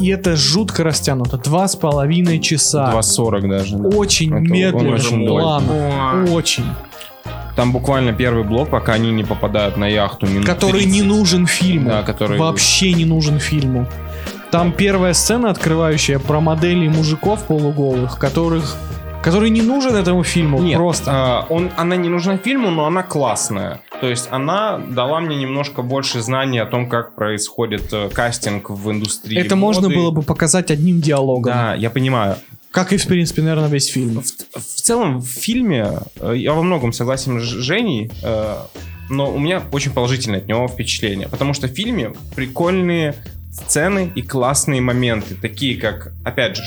[0.00, 2.92] и это жутко растянуто, два с половиной часа.
[2.94, 3.76] 2.40 даже.
[3.76, 3.88] да.
[3.96, 5.64] Очень Это медленный очень план.
[5.66, 6.30] долго.
[6.32, 6.64] Очень.
[7.56, 10.26] Там буквально первый блок, пока они не попадают на яхту.
[10.26, 11.06] минут Который не 30.
[11.06, 11.88] нужен фильму.
[11.90, 12.36] Да, который...
[12.38, 13.86] Вообще не нужен фильму.
[14.50, 18.76] Там первая сцена, открывающая про моделей мужиков полуголых, которых
[19.24, 20.60] который не нужен этому фильму.
[20.60, 21.10] Нет, просто.
[21.10, 23.80] а, он, она не нужна фильму, но она классная.
[24.00, 28.90] То есть она дала мне немножко больше знаний о том, как происходит э, кастинг в
[28.90, 29.38] индустрии.
[29.38, 29.94] Это можно моды.
[29.94, 31.54] было бы показать одним диалогом.
[31.54, 32.36] Да, я понимаю.
[32.70, 34.20] Как и, в принципе, наверное, весь фильм.
[34.20, 38.56] В, в целом, в фильме э, я во многом согласен с Женей, э,
[39.08, 41.28] но у меня очень положительное от него впечатление.
[41.28, 43.14] Потому что в фильме прикольные
[43.50, 45.34] сцены и классные моменты.
[45.34, 46.64] Такие как, опять же,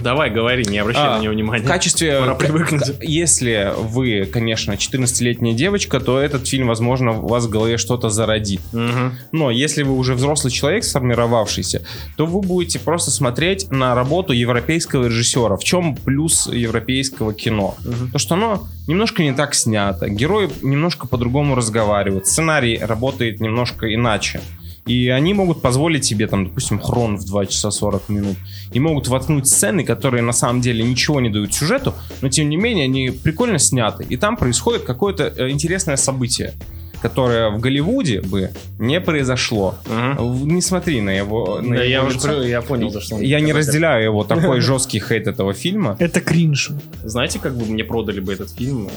[0.00, 1.64] Давай, говори, не обращай А, на него в внимания.
[1.64, 2.18] качестве...
[2.20, 2.82] Пора привыкнуть.
[3.00, 8.60] Если вы, конечно, 14-летняя девочка, то этот фильм, возможно, у вас в голове что-то зародит.
[8.72, 9.18] Мгм.
[9.32, 11.82] Но если вы уже взрослый человек, сформировавшийся,
[12.16, 15.56] то вы будете просто смотреть на работу европейского режиссера.
[15.56, 17.76] В чем плюс европейского кино?
[17.84, 18.10] Мгм.
[18.12, 24.40] То, что оно немножко не так снято, герои немножко по-другому разговаривают, сценарий работает немножко иначе.
[24.86, 28.36] И они могут позволить себе, там, допустим, хрон в 2 часа 40 минут.
[28.72, 32.56] И могут воткнуть сцены, которые на самом деле ничего не дают сюжету, но тем не
[32.56, 34.04] менее они прикольно сняты.
[34.08, 36.54] И там происходит какое-то э, интересное событие,
[37.02, 39.74] которое в Голливуде бы не произошло.
[39.86, 42.28] В- Не смотри на его, на Да, я его уже лицо.
[42.40, 45.96] при- я понял, за что он Я не разделяю его такой жесткий хейт этого фильма.
[45.98, 46.70] Это кринж.
[47.04, 48.88] Знаете, как бы мне продали бы этот фильм?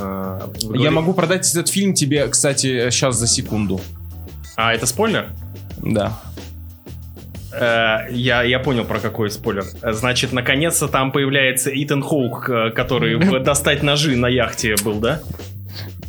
[0.63, 3.79] Вы Я могу продать этот фильм тебе, кстати, сейчас за секунду.
[4.55, 5.29] А, это спойлер?
[5.83, 6.19] Да.
[7.53, 9.63] Э, я, я понял, про какой спойлер.
[9.83, 15.21] Значит, наконец-то там появляется Итан Хоук, э, который «Достать ножи» на яхте был, да?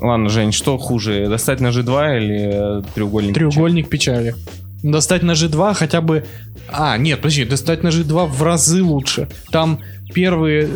[0.01, 3.35] Ладно, Жень, что хуже, достать на G2 или э, треугольник?
[3.35, 4.35] Треугольник печали.
[4.83, 6.25] Достать на G2 хотя бы
[6.69, 9.29] А, нет, подожди, «Достать ножи 2» в разы лучше.
[9.51, 9.81] Там
[10.13, 10.69] первые...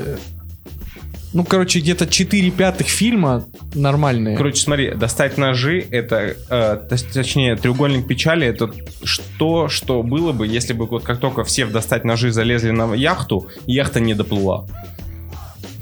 [1.33, 4.37] Ну, короче, где-то 4 пятых фильма нормальные.
[4.37, 8.71] Короче, смотри, достать ножи, это, э, то точнее, треугольник печали, это
[9.05, 12.95] что, что было бы, если бы вот как только все в достать ножи залезли на
[12.95, 14.67] яхту, яхта не доплыла.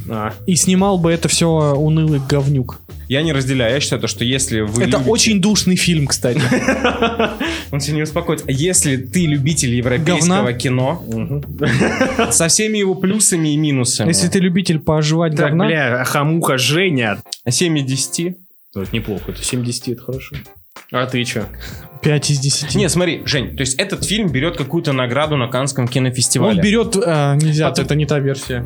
[0.08, 2.80] А, И снимал бы это все унылый говнюк.
[3.08, 6.40] Я не разделяю, я считаю, то, что если вы это любите- очень душный фильм, кстати.
[7.70, 8.42] Он тебя не успокоит.
[8.48, 11.04] Если ты любитель европейского кино,
[12.30, 17.22] со всеми его плюсами и минусами, Если ты любитель пожевать Так, говна, бля, хамуха Женя.
[17.48, 18.36] 7 из 10,
[18.74, 20.36] Ну, это неплохо, это 70, это хорошо.
[20.92, 21.46] А ты чё?
[22.02, 22.74] 5 из 10.
[22.74, 26.58] Не, смотри, Жень, то есть этот фильм берет какую-то награду на Канском кинофестивале.
[26.58, 26.96] Он берет...
[27.04, 28.64] а, нельзя, Потом- это не та версия.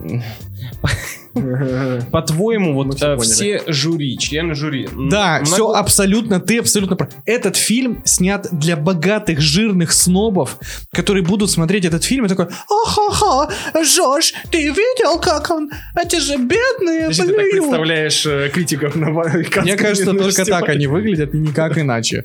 [2.10, 4.88] По-твоему, вот всё э, все жюри, члены жюри...
[5.10, 7.10] Да, много- все абсолютно, ты абсолютно прав.
[7.24, 10.58] Этот фильм снят для богатых, жирных снобов,
[10.92, 13.52] которые будут смотреть этот фильм и такой, ахаха,
[13.84, 15.70] Жош, ты видел, как он?
[15.94, 17.62] Эти же бедные, Подожди, ты так блин».
[17.62, 22.24] представляешь э, критиков на Мне кажется, только так они выглядят, и никак иначе.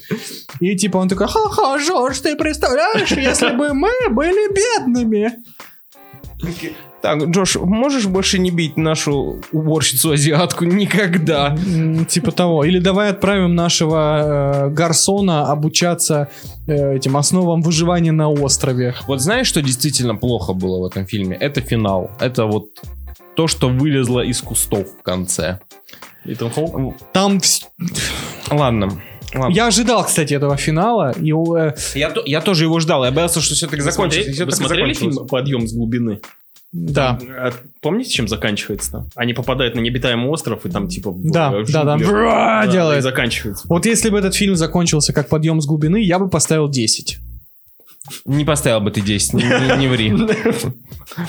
[0.60, 5.34] И типа он такой, ха-ха, Жорж, ты представляешь, если бы мы были бедными.
[7.06, 11.56] Так, Джош, можешь больше не бить нашу уборщицу-азиатку никогда?
[12.10, 12.64] Типа того.
[12.66, 16.30] Или давай отправим нашего э, гарсона обучаться
[16.66, 18.95] э, этим основам выживания на острове.
[19.06, 21.38] Вот знаешь, что действительно плохо было в этом фильме?
[21.39, 22.10] Это финал.
[22.20, 22.70] Это вот
[23.36, 25.60] то, что вылезло из кустов в конце.
[26.24, 26.95] Итан Хоук?
[27.14, 27.39] Там
[28.49, 28.89] Ладно.
[29.36, 29.53] ладно.
[29.53, 31.12] я ожидал, кстати, этого финала.
[31.12, 33.06] И э, Я, я тоже его ждал.
[33.06, 34.32] Я боялся, что все-таки Вы закончится.
[34.32, 36.20] всё Вы так смотрели фильм «Подъем с глубины»?
[36.76, 37.18] Да.
[37.38, 37.52] А
[37.82, 39.10] Помните, чем заканчивается там?
[39.16, 41.12] Они попадают на необитаемый остров, и там типа...
[41.12, 41.98] в, Да, э, да, да.
[41.98, 43.00] Бра, Да, делает.
[43.00, 43.66] И заканчивается.
[43.70, 47.20] Вот если бы этот фильм закончился как подъем с глубины, я бы поставил 10.
[48.26, 50.14] Не поставил бы ты 10, не, не- не ври.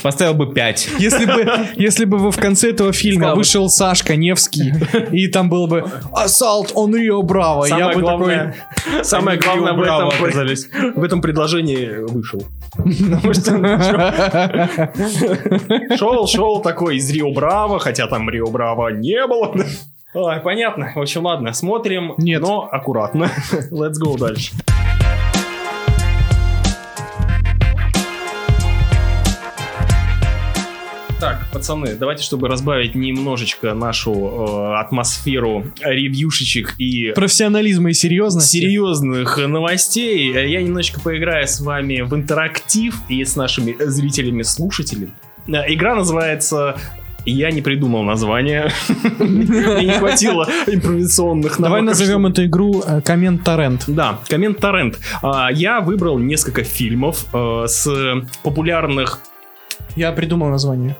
[0.03, 0.89] Поставил бы 5.
[0.99, 1.47] Если бы,
[1.77, 4.73] если бы вы в конце этого фильма Сказал бы- вышел Сашка Невский,
[5.13, 8.55] и там было бы «Ассалт он Рио Браво», я Самое бы главное,
[9.03, 10.69] самое Они главное в Браво этом, оказались.
[10.95, 12.43] в этом предложении вышел.
[12.77, 13.35] такой...
[15.97, 19.55] Шел, шел такой из Рио Браво, хотя там Рио Браво не было.
[20.15, 20.93] Ой, понятно.
[20.95, 22.41] В общем, ладно, смотрим, Нет.
[22.43, 23.31] но аккуратно.
[23.71, 24.53] Let's go дальше.
[31.19, 38.59] Так, пацаны, давайте, чтобы разбавить немножечко нашу э, атмосферу ревьюшечек и Профессионализма и серьезности.
[38.59, 45.11] серьезных новостей, я немножечко поиграю с вами в интерактив и с нашими зрителями, слушателями.
[45.49, 46.77] Э, Игра называется
[47.25, 48.71] я не придумал название.
[49.19, 53.85] Мне не хватило импровизационных Давай назовем эту игру э, Коммент Торрент.
[53.89, 54.99] да, коммент торрент.
[55.23, 57.89] А, Я выбрал несколько фильмов э, с
[58.43, 59.19] популярных
[59.97, 60.95] Я придумал название.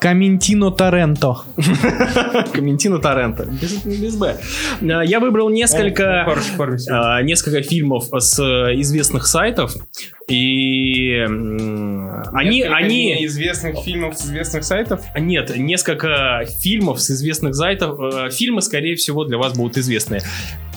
[0.00, 1.38] Комментино Торренто.
[2.52, 3.44] Комментина Торрента.
[3.84, 4.36] Без, Б.
[4.82, 6.24] А, Я выбрал несколько...
[6.90, 9.74] а, несколько фильмов с э, известных сайтов,
[10.28, 11.24] и
[12.32, 15.02] они, они, известных фильмов с известных сайтов.
[15.16, 20.22] нет, несколько фильмов с известных сайтов, э, фильмы, скорее всего, для вас будут известные.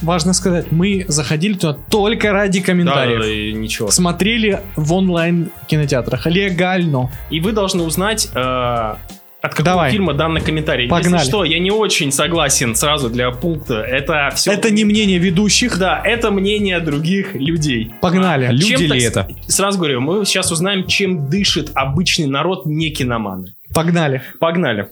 [0.03, 3.21] Важно сказать, мы заходили туда только ради комментариев.
[3.21, 3.89] Да, и ничего.
[3.89, 6.27] Смотрели в онлайн кинотеатрах.
[6.27, 7.11] Легально.
[7.31, 8.95] И вы должны узнать, э,
[9.41, 9.91] от какого Давай.
[9.91, 10.89] фильма данный комментарий.
[10.89, 11.13] Погнали.
[11.13, 13.75] Если что, я не очень согласен сразу для пункта.
[13.81, 14.51] Это все...
[14.51, 15.79] Это не мнение ведущих.
[15.79, 17.93] Да, это мнение других людей.
[18.01, 18.47] Погнали.
[18.51, 19.35] Люди Чем, ли так- это?
[19.47, 23.53] Сразу говорю, мы сейчас узнаем, чем дышит обычный народ, не киноманы.
[23.73, 24.21] Погнали.
[24.39, 24.89] Погнали.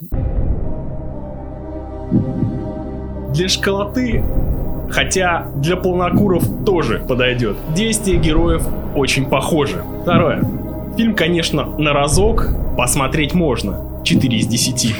[3.33, 4.23] Для школоты,
[4.89, 7.57] хотя для полнокуров тоже подойдет.
[7.75, 8.63] Действия героев
[8.95, 9.83] очень похожи.
[10.03, 10.41] Второе.
[10.95, 13.96] Фильм, конечно, на разок посмотреть можно.
[14.07, 14.95] 4 из 10.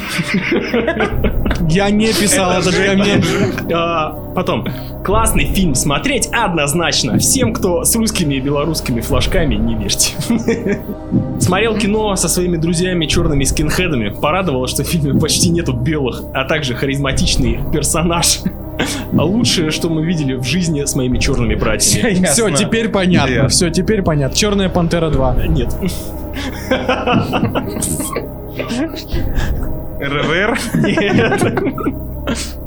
[1.70, 3.26] Я не писал этот коммент.
[3.74, 4.68] А, потом,
[5.05, 7.18] классный фильм смотреть однозначно.
[7.18, 10.14] Всем, кто с русскими и белорусскими флажками, не верьте.
[11.39, 14.10] Смотрел кино со своими друзьями черными скинхедами.
[14.10, 18.39] Порадовало, что в фильме почти нету белых, а также харизматичный персонаж.
[19.18, 22.26] А лучшее, что мы видели в жизни с моими черными братьями.
[22.26, 23.32] Все, теперь понятно.
[23.32, 23.49] Ясно.
[23.49, 24.36] Все, теперь понятно.
[24.38, 25.36] Черная пантера 2.
[25.47, 25.76] Нет.
[29.99, 30.60] РВР?
[30.76, 31.97] Нет.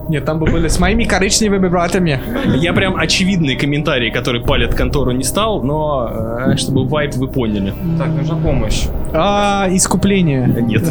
[0.09, 2.21] Нет, там бы были с моими коричневыми братьями.
[2.57, 6.11] Я прям очевидные комментарии, которые палят контору, не стал, но
[6.51, 7.73] э, чтобы вайп вы поняли.
[7.97, 8.87] Так, нужна помощь.
[9.13, 10.49] А, искупление.
[10.63, 10.83] Нет.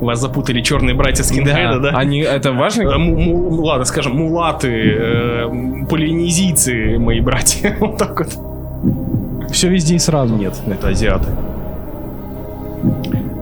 [0.00, 1.90] Вас запутали черные братья скинхеда, да?
[1.90, 2.82] Они, это важно?
[2.82, 5.48] Э, му- ладно, скажем, мулаты, э,
[5.90, 7.76] полинезийцы, мои братья.
[7.80, 9.50] Вот так вот.
[9.50, 10.34] все везде и сразу.
[10.36, 11.28] Нет, это азиаты.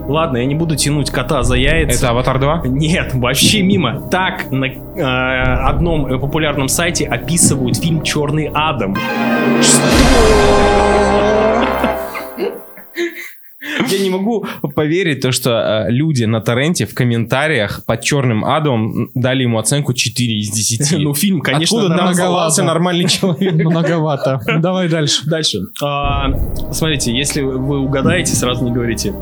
[0.08, 2.06] Ладно, я не буду тянуть кота за яйца.
[2.06, 2.62] Это Аватар 2?
[2.64, 4.08] Нет, вообще мимо.
[4.10, 8.96] Так на э, одном э, популярном сайте описывают фильм Черный Адам.
[13.60, 19.10] Я не могу поверить, то, что э, люди на торренте в комментариях под черным адом
[19.14, 20.98] дали ему оценку 4 из 10.
[20.98, 23.54] Ну, фильм, конечно, Откуда нарисовался нормальный человек?
[23.54, 24.40] Многовато.
[24.58, 25.26] Давай дальше.
[25.26, 25.58] Дальше.
[25.82, 26.32] А,
[26.72, 29.12] смотрите, если вы угадаете, сразу не говорите.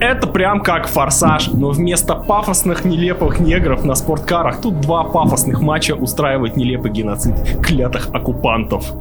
[0.00, 5.94] Это прям как форсаж, но вместо пафосных нелепых негров на спорткарах тут два пафосных матча
[5.94, 8.92] устраивает нелепый геноцид клятых оккупантов.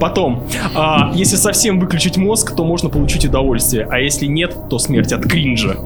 [0.00, 0.44] Потом,
[0.74, 5.24] а, если совсем выключить мозг, то можно получить удовольствие, а если нет, то смерть от
[5.26, 5.76] кринжа.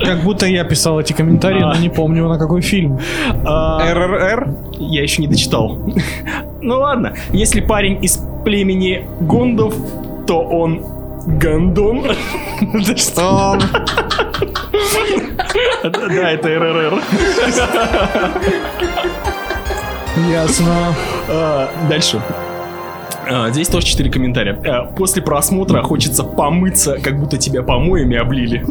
[0.00, 1.72] Как будто я писал эти комментарии, А.
[1.74, 2.98] но не помню на какой фильм.
[3.46, 4.48] А, РРР?
[4.78, 5.78] Я еще не дочитал.
[6.66, 9.74] Ну ладно, если парень из племени гондов,
[10.26, 10.82] то он
[11.26, 12.02] гондон.
[12.72, 13.58] Да что?
[15.82, 17.02] Да, это РРР.
[20.30, 20.94] Ясно.
[21.28, 22.22] А, Дальше.
[23.28, 24.56] А, Здесь тоже 4 комментария.
[24.66, 28.64] А, После просмотра хочется помыться, как будто тебя помоями облили.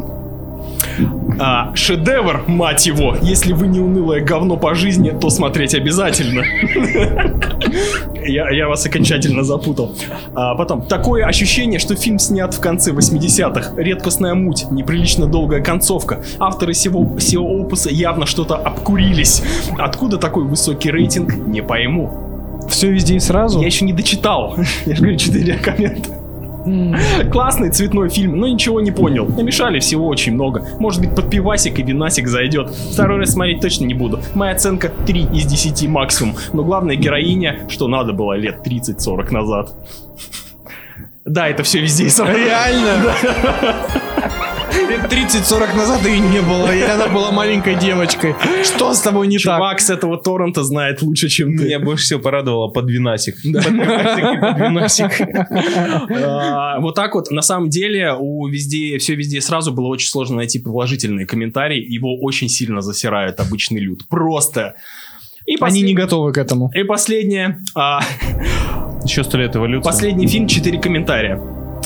[1.38, 3.16] А, шедевр, мать его!
[3.22, 6.44] Если вы не унылое говно по жизни, то смотреть обязательно.
[8.26, 9.94] Я, я вас окончательно запутал.
[10.34, 13.74] А потом, такое ощущение, что фильм снят в конце 80-х.
[13.76, 16.22] Редкостная муть, неприлично долгая концовка.
[16.38, 19.42] Авторы всего, всего опуса явно что-то обкурились.
[19.78, 22.24] Откуда такой высокий рейтинг, не пойму.
[22.68, 23.60] Все везде и сразу.
[23.60, 24.56] Я еще не дочитал.
[24.86, 26.10] Я же говорю, 4 коммента.
[27.30, 29.26] Классный цветной фильм, но ничего не понял.
[29.26, 30.66] Намешали всего очень много.
[30.78, 32.70] Может быть, под пивасик и винасик зайдет.
[32.70, 34.20] Второй раз смотреть точно не буду.
[34.34, 36.36] Моя оценка 3 из 10 максимум.
[36.52, 39.72] Но главная героиня, что надо было лет 30-40 назад.
[41.24, 42.32] Да, это все везде и сразу.
[42.32, 43.14] Реально?
[44.88, 48.34] Лет 30-40 назад ее не было, и она была маленькой девочкой.
[48.64, 49.56] Что с тобой не так?
[49.56, 51.64] Чувак с этого торрента знает лучше, чем ты.
[51.64, 53.36] Меня больше всего порадовало под винасик.
[56.10, 60.08] А, Вот так вот, на самом деле, у везде, все везде и сразу было очень
[60.08, 61.80] сложно найти положительные комментарии.
[61.80, 64.06] Его очень сильно засирают обычный люд.
[64.08, 64.74] Просто.
[65.46, 66.70] И Они послед- не готовы к этому.
[66.74, 67.58] И последнее.
[67.74, 68.00] а,
[69.04, 69.84] Еще сто лет эволюции.
[69.84, 71.40] Последний фильм, 4 комментария.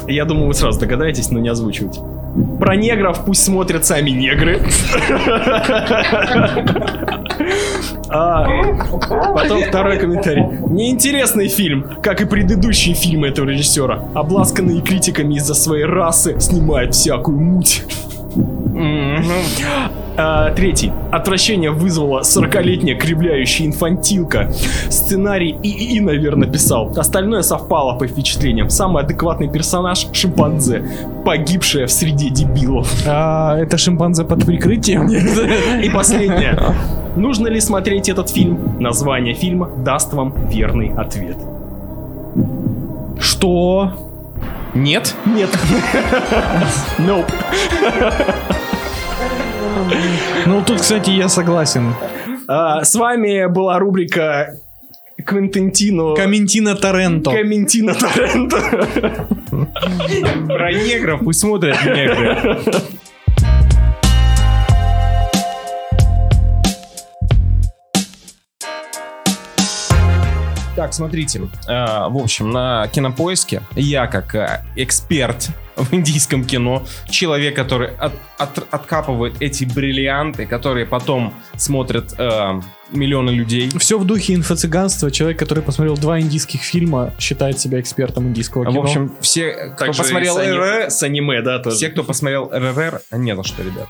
[0.07, 1.99] Я думаю, вы сразу догадаетесь, но не озвучивать.
[2.59, 4.61] Про негров пусть смотрят сами негры.
[8.11, 8.47] А,
[9.35, 10.43] Потом второй комментарий.
[10.69, 14.03] Неинтересный фильм, как и предыдущие фильмы этого режиссера.
[14.15, 17.85] Обласканные критиками из-за своей расы снимает всякую муть.
[20.21, 20.93] А, третий.
[21.13, 24.53] Отвращение вызвала 40-летняя кривляющая инфантилка.
[24.89, 26.93] Сценарий ИИ, наверное, писал.
[26.97, 28.69] Остальное совпало по впечатлениям.
[28.69, 30.83] Самый адекватный персонаж— шимпанзе,
[31.25, 32.93] погибшая в среде дебилов.
[33.07, 35.07] А, это шимпанзе под прикрытием?
[35.85, 36.59] И последнее.
[37.15, 38.81] Нужно ли смотреть этот фильм?
[38.81, 41.37] Название фильма даст вам верный ответ.
[43.21, 44.08] Что?
[44.75, 45.15] Нет?
[45.25, 45.51] Нет.
[46.99, 47.31] Nope.
[50.47, 51.95] Ну, тут, кстати, я согласен.
[52.47, 54.55] А, С вами была рубрика
[55.25, 56.15] Квентентино...
[56.15, 57.31] Комментина Торренто.
[57.31, 59.27] Комментино Торренто.
[60.47, 62.59] Про негров пусть смотрят негры.
[70.79, 71.41] Так, смотрите.
[71.41, 71.73] э,
[72.09, 78.65] в общем, на кинопоиске я, как э, эксперт в индийском кино, человек, который от- от-
[78.73, 82.61] откапывает эти бриллианты, которые потом смотрят э,
[82.93, 83.73] миллионы людей.
[83.79, 85.11] Все в духе инфо-цыганства.
[85.11, 88.83] Человек, который посмотрел два индийских фильма, считает себя экспертом индийского В кино.
[88.83, 91.75] общем, все, кто Также посмотрел с ани- РР, с аниме, да, тоже.
[91.77, 93.89] все, кто посмотрел РРР, не за что, ребята.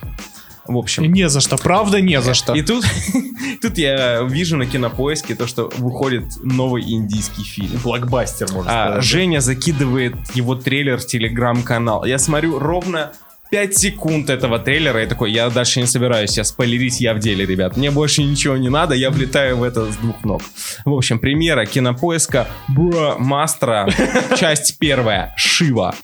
[0.69, 2.55] В общем, Не за что, правда не за что.
[2.55, 2.85] И тут,
[3.63, 7.81] тут я вижу на кинопоиске то, что выходит новый индийский фильм.
[7.83, 9.05] Блокбастер, можно А, сказать.
[9.05, 12.05] Женя закидывает его трейлер в телеграм-канал.
[12.05, 13.13] Я смотрю ровно
[13.51, 17.47] 5 секунд этого трейлера и такой, я дальше не собираюсь, я спойлерить, я в деле,
[17.47, 17.79] ребят.
[17.79, 20.43] Мне больше ничего не надо, я влетаю в это с двух ног.
[20.85, 23.89] В общем, премьера кинопоиска Бро Мастера,
[24.39, 25.95] часть первая, Шива.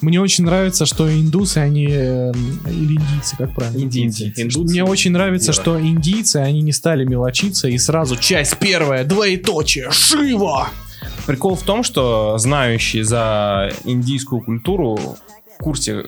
[0.00, 1.86] Мне очень нравится, что индусы, они...
[1.90, 2.32] э,
[2.66, 3.82] Или индийцы, как правильно?
[3.82, 4.32] Индийцы.
[4.36, 4.60] Индусы.
[4.60, 5.60] Мне очень нравится, Вера.
[5.62, 10.68] что индийцы, они не стали мелочиться и сразу часть первая, двоеточие, Шива!
[11.26, 14.96] Прикол в том, что знающие за индийскую культуру
[15.58, 16.04] в курсе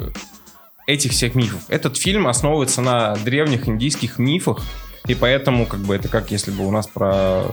[0.86, 1.60] этих всех мифов.
[1.68, 4.62] Этот фильм основывается на древних индийских мифах,
[5.06, 7.44] и поэтому как бы это как если бы у нас про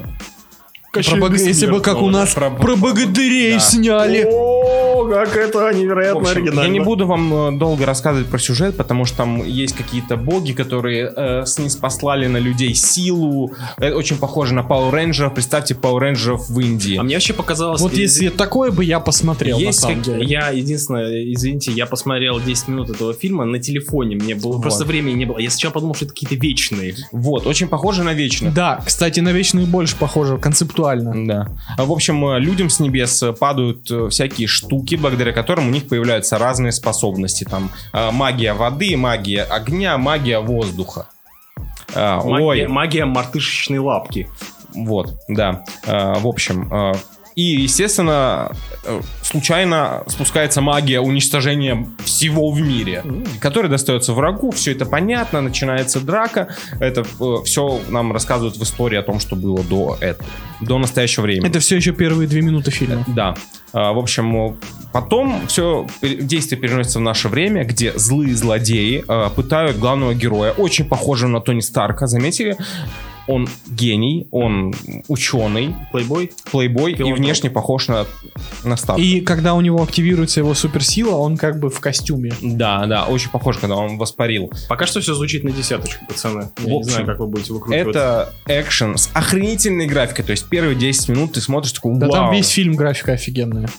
[0.94, 3.60] Про бог- Если бы как у нас Про- про богатырей Да.
[3.60, 4.26] сняли.
[4.32, 6.62] О, как это невероятно общем, оригинально.
[6.62, 10.51] я не буду вам э, долго рассказывать про сюжет, потому что там есть какие-то боги,
[10.53, 13.53] которые э, снизпослали на людей силу.
[13.78, 15.34] Это очень похоже на Power Rangers.
[15.34, 16.97] Представьте Power Rangers в Индии.
[16.97, 17.82] А мне вообще показалось...
[17.82, 20.26] Вот из- если такое бы я посмотрел, на Есть самом какие- деле.
[20.28, 24.62] Я, единственное, извините, я посмотрел 10 минут этого фильма на телефоне, мне было Вот.
[24.62, 25.38] просто времени не было.
[25.39, 26.95] Я сначала подумал, что это какие-то вечные.
[27.12, 28.53] Вот, очень похоже на вечных.
[28.53, 31.26] Да, кстати, на вечную больше похоже, концептуально.
[31.28, 31.47] Да.
[31.84, 36.38] В общем, э, людям с небес э, падают всякие штуки, благодаря которым у них появляются
[36.38, 37.43] разные способности.
[37.43, 41.08] Там э, магия воды, магия огня, магия воздуха.
[41.95, 44.30] А, Магия, Ой, магия мартышечной лапки.
[44.74, 45.64] вот, да.
[45.86, 46.70] Э, В общем,
[47.38, 48.52] и, естественно,
[48.84, 53.04] э, случайно спускается магия уничтожения всего в мире,
[53.40, 54.50] которая достается врагу.
[54.50, 56.48] Все это понятно, начинается драка.
[56.80, 57.06] Это
[57.44, 60.28] все нам рассказывают в истории о том, что было до этого,
[60.62, 61.48] до настоящего времени.
[61.48, 63.06] Это все еще первые две минуты фильма.
[63.06, 63.36] Да.
[63.72, 64.56] А, В общем, э,
[64.92, 70.86] потом все действие переносится в наше время, где злые злодеи э, пытают главного героя, очень
[70.86, 72.58] похожего на Тони Старка, заметили?
[73.28, 74.74] Он гений, он
[75.08, 76.32] ученый, Плейбой?
[76.52, 78.06] плейбой и внешне похож на,
[78.64, 79.02] на Старка.
[79.02, 82.34] И когда у него активируется его суперсила, он как бы в костюме.
[82.42, 84.52] Да, да, очень похож, когда он воспарил.
[84.70, 86.50] Пока что все звучит на десяточку, пацаны.
[86.60, 87.90] Я В не общем, знаю, как вы будете выкручиваться.
[88.48, 92.26] Это экшен с охренительной графикой, то есть первые 10 минут ты смотришь такой, Да там
[92.26, 92.34] «Вау».
[92.34, 93.70] весь фильм графика офигенная.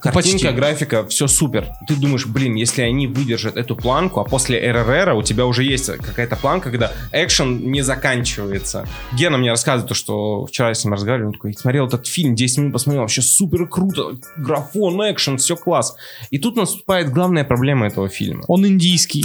[0.00, 0.48] Картинка, Почти.
[0.48, 1.68] графика, все супер.
[1.86, 5.86] Ты думаешь, блин, если они выдержат эту планку, а после РРР у тебя уже есть
[5.86, 8.86] какая-то планка, когда экшен не заканчивается.
[9.12, 12.34] Гена мне рассказывает, то, что вчера я с ним разговаривал, он такой, смотрел этот фильм,
[12.34, 15.96] 10 минут посмотрел, вообще супер круто, графон, экшен, все класс.
[16.30, 18.44] И тут наступает главная проблема этого фильма.
[18.48, 19.24] Он индийский.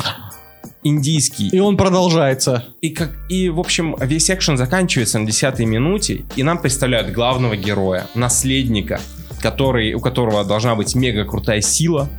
[0.84, 1.50] Индийский.
[1.50, 2.66] И он продолжается.
[2.82, 7.56] И, как, и, в общем, весь экшен заканчивается на 10 минуте, и нам представляют главного
[7.56, 9.00] героя, наследника,
[9.42, 12.10] который, у которого должна быть мега крутая сила,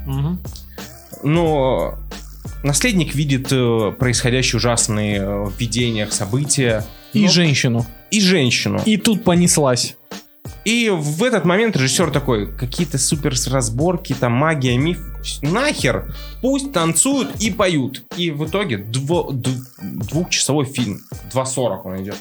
[1.22, 1.98] но
[2.62, 7.86] наследник видит э, происходящие ужасные э, в видениях события И Ну, женщину.
[8.10, 8.80] и женщину.
[8.84, 9.96] И тут понеслась.
[10.64, 14.98] И в этот момент режиссер такой, какие-то супер разборки, там магия, миф,
[15.42, 18.04] нахер, пусть танцуют и поют.
[18.16, 19.50] И в итоге дво- д-
[19.80, 21.00] двухчасовой фильм,
[21.32, 22.16] 2.40 он идет,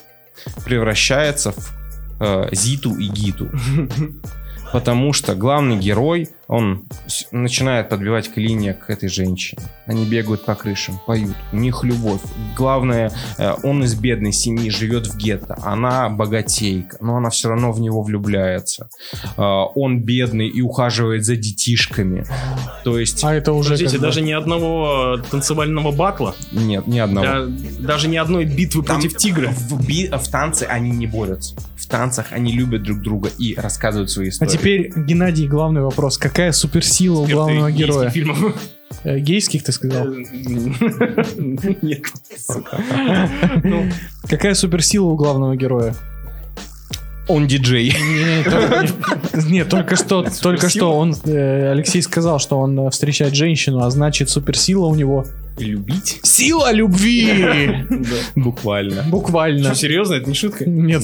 [0.66, 1.72] превращается в
[2.20, 3.49] э, Зиту и Гиту.
[4.72, 6.84] Потому что главный герой, он
[7.32, 9.62] начинает подбивать клинья к этой женщине.
[9.86, 11.36] Они бегают по крышам, поют.
[11.54, 12.20] У них любовь.
[12.58, 15.58] Главное, э, он из бедной семьи, живет в гетто.
[15.64, 18.89] Она богатейка, но она все равно в него влюбляется.
[19.38, 19.41] Э,
[19.76, 22.26] Он бедный и ухаживает за детишками.
[22.84, 26.99] То есть, А это уже Подождите, как бы- даже ни одного танцевального батла, нет, ни
[26.99, 27.26] одного.
[27.26, 27.45] Да,
[27.80, 29.49] даже ни одной битвы Там против тигра.
[29.52, 31.56] В, би- в танце они не борются.
[31.78, 34.49] В танцах они любят друг друга и рассказывают свои А истории.
[34.52, 36.18] теперь, Геннадий, главный вопрос.
[36.18, 38.10] Какая суперсила у главного героя?
[38.10, 38.56] гейских фильмов.
[39.04, 40.06] Э, Гейских, ты сказал?
[41.82, 42.04] Нет.
[43.64, 43.86] Ну,
[44.30, 45.96] Какая суперсила у главного героя?
[47.28, 47.96] Он диджей.
[49.48, 53.89] Нет, только что, только что он, э, Алексей сказал, что он э, встречает женщину, а
[53.89, 55.26] значит суперсила у него
[55.58, 56.20] Любить?
[56.24, 57.86] сила любви.
[58.36, 59.04] Буквально.
[59.04, 59.66] Буквально.
[59.66, 60.16] Что, серьезно?
[60.16, 60.66] Это не шутка?
[60.66, 61.04] Нет.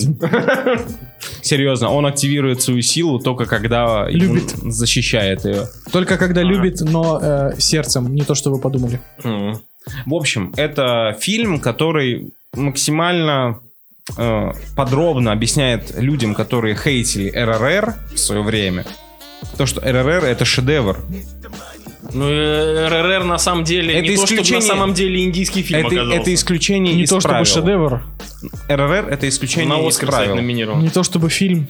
[1.42, 4.50] Серьезно, он активирует свою силу только когда Любит.
[4.64, 5.68] защищает ее.
[5.92, 9.00] Только когда любит, но э, сердцем, не то, что вы подумали.
[9.24, 13.60] В общем, это фильм, который максимально
[14.18, 18.86] э, подробно объясняет людям, которые хейтили РРР в свое время,
[19.58, 21.00] то, что РРР это шедевр.
[22.18, 22.28] Ну,
[22.90, 25.96] РРР на самом деле Это не то, чтобы на исключение- самом деле индийский фильм Это,
[25.96, 26.20] оказался.
[26.22, 27.46] это исключение Не из то, чтобы правил.
[27.46, 28.02] шедевр,
[28.68, 30.36] РРР это исключение На из кстати, правил.
[30.36, 30.82] номинирован.
[30.82, 31.68] не то, чтобы фильм.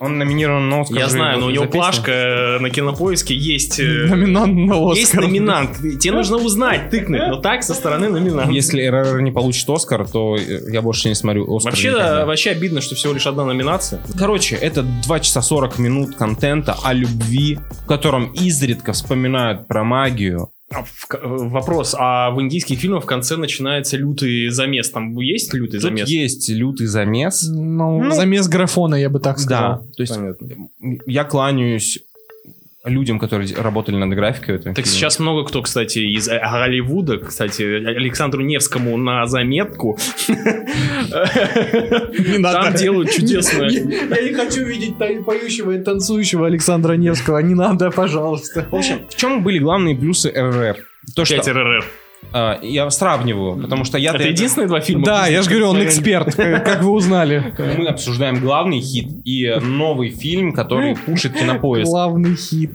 [0.00, 0.98] Он номинирован на Оскар.
[0.98, 3.80] Я знаю, но у него плашка э, на кинопоиске есть.
[3.80, 5.24] э, Номинант на Есть Оскар.
[5.24, 5.76] номинант.
[5.98, 8.52] Тебе нужно узнать, тыкнуть, но так со стороны номинанта.
[8.52, 11.72] Если РРР не получит Оскар, то э, я больше не смотрю Оскар.
[11.72, 14.00] Вообще, да, вообще обидно, что всего лишь одна номинация.
[14.16, 20.50] Короче, это 2 часа 40 минут контента о любви, в котором изредка вспоминают про магию.
[20.70, 20.84] А э,
[21.22, 24.90] Вопрос, а в индийских фильмах в конце начинается лютый замес?
[24.90, 26.08] Там есть лютый Тут замес?
[26.08, 27.48] есть лютый замес.
[27.48, 29.86] Ну, Ну, замес графона, я бы так Да, сказал.
[29.96, 30.48] то есть Понятно.
[31.06, 32.00] я кланяюсь
[32.88, 34.98] людям, которые работали над графикой в этом Так фильме.
[34.98, 39.98] сейчас много кто, кстати, из э, Голливуда, кстати, Александру Невскому на заметку.
[42.42, 43.70] Там делают чудесное.
[43.70, 47.38] Я не хочу видеть поющего и танцующего Александра Невского.
[47.38, 48.66] Не надо, пожалуйста.
[48.70, 50.76] В общем, в чем были главные плюсы РРР?
[51.14, 51.84] То, что 5 РРР.
[52.32, 54.12] А, Я сравниваю, потому что я...
[54.12, 55.04] Это единственные два фильма?
[55.04, 57.54] Да, я же говорю, он эксперт, как вы узнали.
[57.58, 61.90] Мы обсуждаем главный хит и новый фильм, который пушит кинопоиск.
[61.90, 62.72] Главный хит.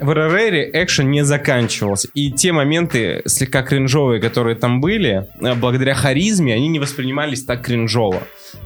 [0.00, 2.08] В РРР экшен не заканчивался.
[2.14, 7.62] И те моменты слегка кринжовые, которые там были, э, благодаря харизме, они не воспринимались так
[7.62, 8.22] кринжово.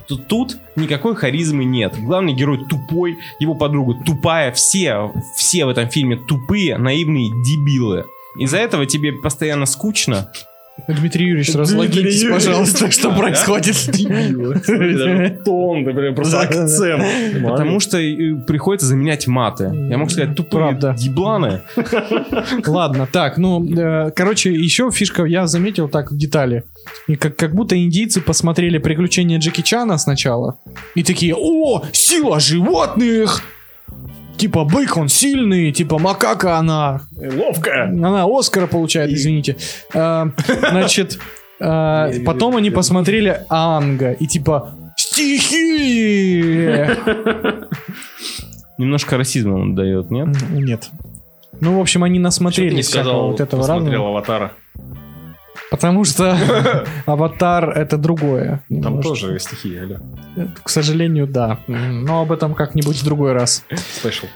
[0.09, 1.94] Тут, тут никакой харизмы нет.
[1.98, 4.51] Главный герой тупой, его подруга тупая.
[4.52, 8.05] Все, все в этом фильме тупые, наивные дебилы.
[8.39, 10.31] Из-за этого тебе постоянно скучно.
[10.89, 13.77] Дмитрий Юрьевич, разлогитесь, пожалуйста, что происходит.
[15.45, 17.03] Тон, просто акцент.
[17.43, 19.73] Потому что э, приходится заменять маты.
[19.89, 20.95] Я мог сказать тупые Правда.
[20.99, 21.63] ебланы.
[22.67, 26.65] Ладно, так, ну, э, короче, еще фишка, я заметил так в детали.
[27.09, 30.59] И как, как будто индийцы посмотрели приключения Джеки Чана сначала.
[30.95, 33.43] И такие, о, сила животных!
[34.37, 37.03] Типа бык, он сильный, типа макака она.
[37.17, 37.85] Ловко.
[37.85, 39.57] Она Оскара получает, извините.
[39.95, 40.29] А,
[40.71, 41.19] Значит,
[41.61, 42.75] а, потом не, они не.
[42.75, 46.41] посмотрели Анга и типа стихи!
[48.79, 50.29] Немножко расизма он дает, нет?
[50.51, 50.91] Нет.
[51.61, 54.09] Ну, в общем, они насмотрелись не сказал, вот этого посмотрел разного.
[54.11, 54.53] «Аватара»?
[55.70, 56.36] Потому что
[57.06, 58.62] Аватар это другое.
[58.82, 59.97] Там тоже стихи, алло.
[60.62, 61.59] К сожалению, да.
[61.66, 63.64] Но об этом как-нибудь в другой раз.
[63.74, 64.26] Спешл.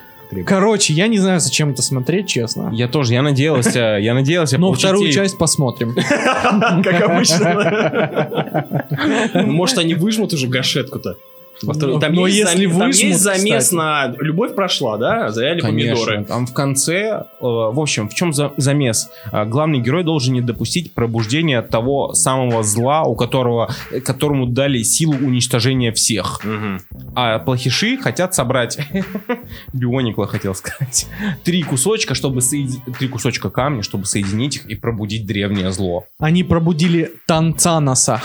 [0.47, 2.71] Короче, я не знаю, зачем это смотреть, честно.
[2.73, 5.95] Я тоже, я надеялся, я надеялся Но вторую часть посмотрим.
[6.85, 8.77] Как обычно.
[9.35, 11.17] Ну, Может, они выжмут уже гашетку-то?
[11.63, 13.75] Во второй- Но- Там но есть если зам- там выжмут, есть замес кстати.
[13.75, 15.31] на «Любовь прошла», да?
[15.31, 16.25] Заяли Конечно, помидоры.
[16.25, 19.11] там в конце, э, в общем, в чем за- замес?
[19.31, 24.83] А, Главный герой должен не допустить пробуждения того самого зла, у которого, э, которому дали
[24.83, 26.41] силу уничтожения всех.
[26.45, 26.81] Мгм.
[27.15, 28.79] А плохиши хотят собрать,
[29.73, 31.07] бионикла хотел сказать,
[31.45, 36.05] три кусочка, чтобы соединить, три кусочка камня, чтобы соединить их и пробудить древнее зло.
[36.19, 38.23] Они пробудили Танцаноса.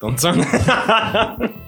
[0.00, 0.44] Танцан.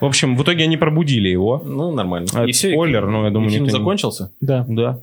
[0.00, 1.62] В общем, в итоге они пробудили его.
[1.64, 2.28] Ну, нормально.
[2.34, 4.32] А, И все, спойлер, но я думаю, фильм никто не- закончился?
[4.40, 4.64] Да.
[4.68, 5.00] Да.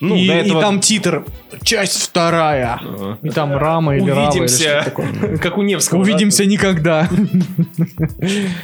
[0.00, 0.60] Ну, и, до и этого...
[0.60, 1.24] там титр.
[1.62, 2.80] Часть вторая.
[2.82, 3.18] Ага.
[3.22, 4.30] И там рама или рава.
[4.30, 4.92] или Увидимся.
[5.42, 6.00] Как у Невского.
[6.00, 7.08] Увидимся никогда.
[7.10, 7.10] да?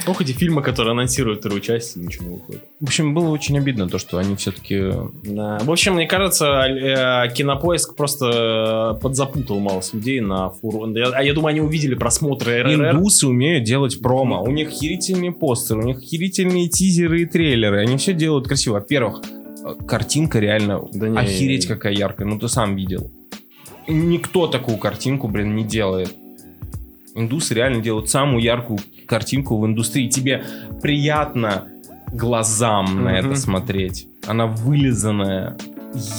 [0.07, 2.63] Ох, эти фильмы, которые анонсируют вторую часть, ничего не выходит.
[2.79, 4.91] В общем, было очень обидно то, что они все-таки...
[5.23, 5.59] Да.
[5.61, 10.91] В общем, мне кажется, э, кинопоиск просто подзапутал малость людей на фуру.
[11.13, 12.95] А я думаю, они увидели просмотры РРР.
[12.95, 14.41] Индусы умеют делать промо.
[14.41, 17.81] У них херительные постеры, у них херительные тизеры и трейлеры.
[17.81, 18.75] Они все делают красиво.
[18.75, 19.21] Во-первых,
[19.87, 22.27] картинка реально Да не- охереть какая яркая.
[22.27, 23.11] Ну ты сам видел.
[23.87, 26.13] Никто такую картинку, блин, не делает.
[27.15, 30.07] Индусы реально делают самую яркую картинку в индустрии.
[30.09, 30.43] Тебе
[30.81, 31.67] приятно
[32.11, 33.31] глазам на Мгм.
[33.31, 34.07] это смотреть.
[34.27, 35.57] Она вылизанная,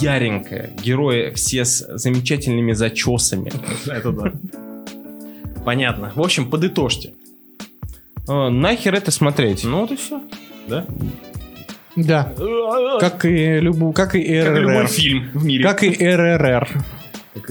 [0.01, 0.71] яренькая.
[0.83, 3.51] Герои все с замечательными зачесами.
[3.87, 4.33] Это да.
[5.63, 6.11] Понятно.
[6.15, 7.13] В общем, подытожьте.
[8.27, 9.63] Э, Нахер это смотреть?
[9.63, 10.21] Ну вот и все.
[10.67, 10.85] Да?
[12.05, 12.33] Да.
[12.99, 14.87] Как, Как и, любу, как и любой РРР.
[14.87, 15.63] фильм в мире.
[15.63, 16.67] Как и РРР.
[17.35, 17.49] Как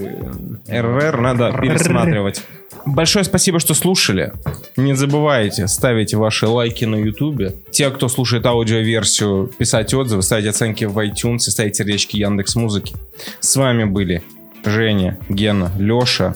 [0.67, 2.41] РРР надо пересматривать.
[2.85, 4.31] Большое спасибо, что слушали.
[4.77, 7.55] Не забывайте ставить ваши лайки на ютубе.
[7.71, 12.95] Те, кто слушает аудиоверсию, писать отзывы, ставить оценки в iTunes, ставить сердечки Яндекс Музыки.
[13.41, 14.23] С вами были
[14.65, 16.35] Женя, Гена, Леша.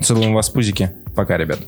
[0.00, 0.92] Целуем вас пузики.
[1.16, 1.58] Пока, ребят.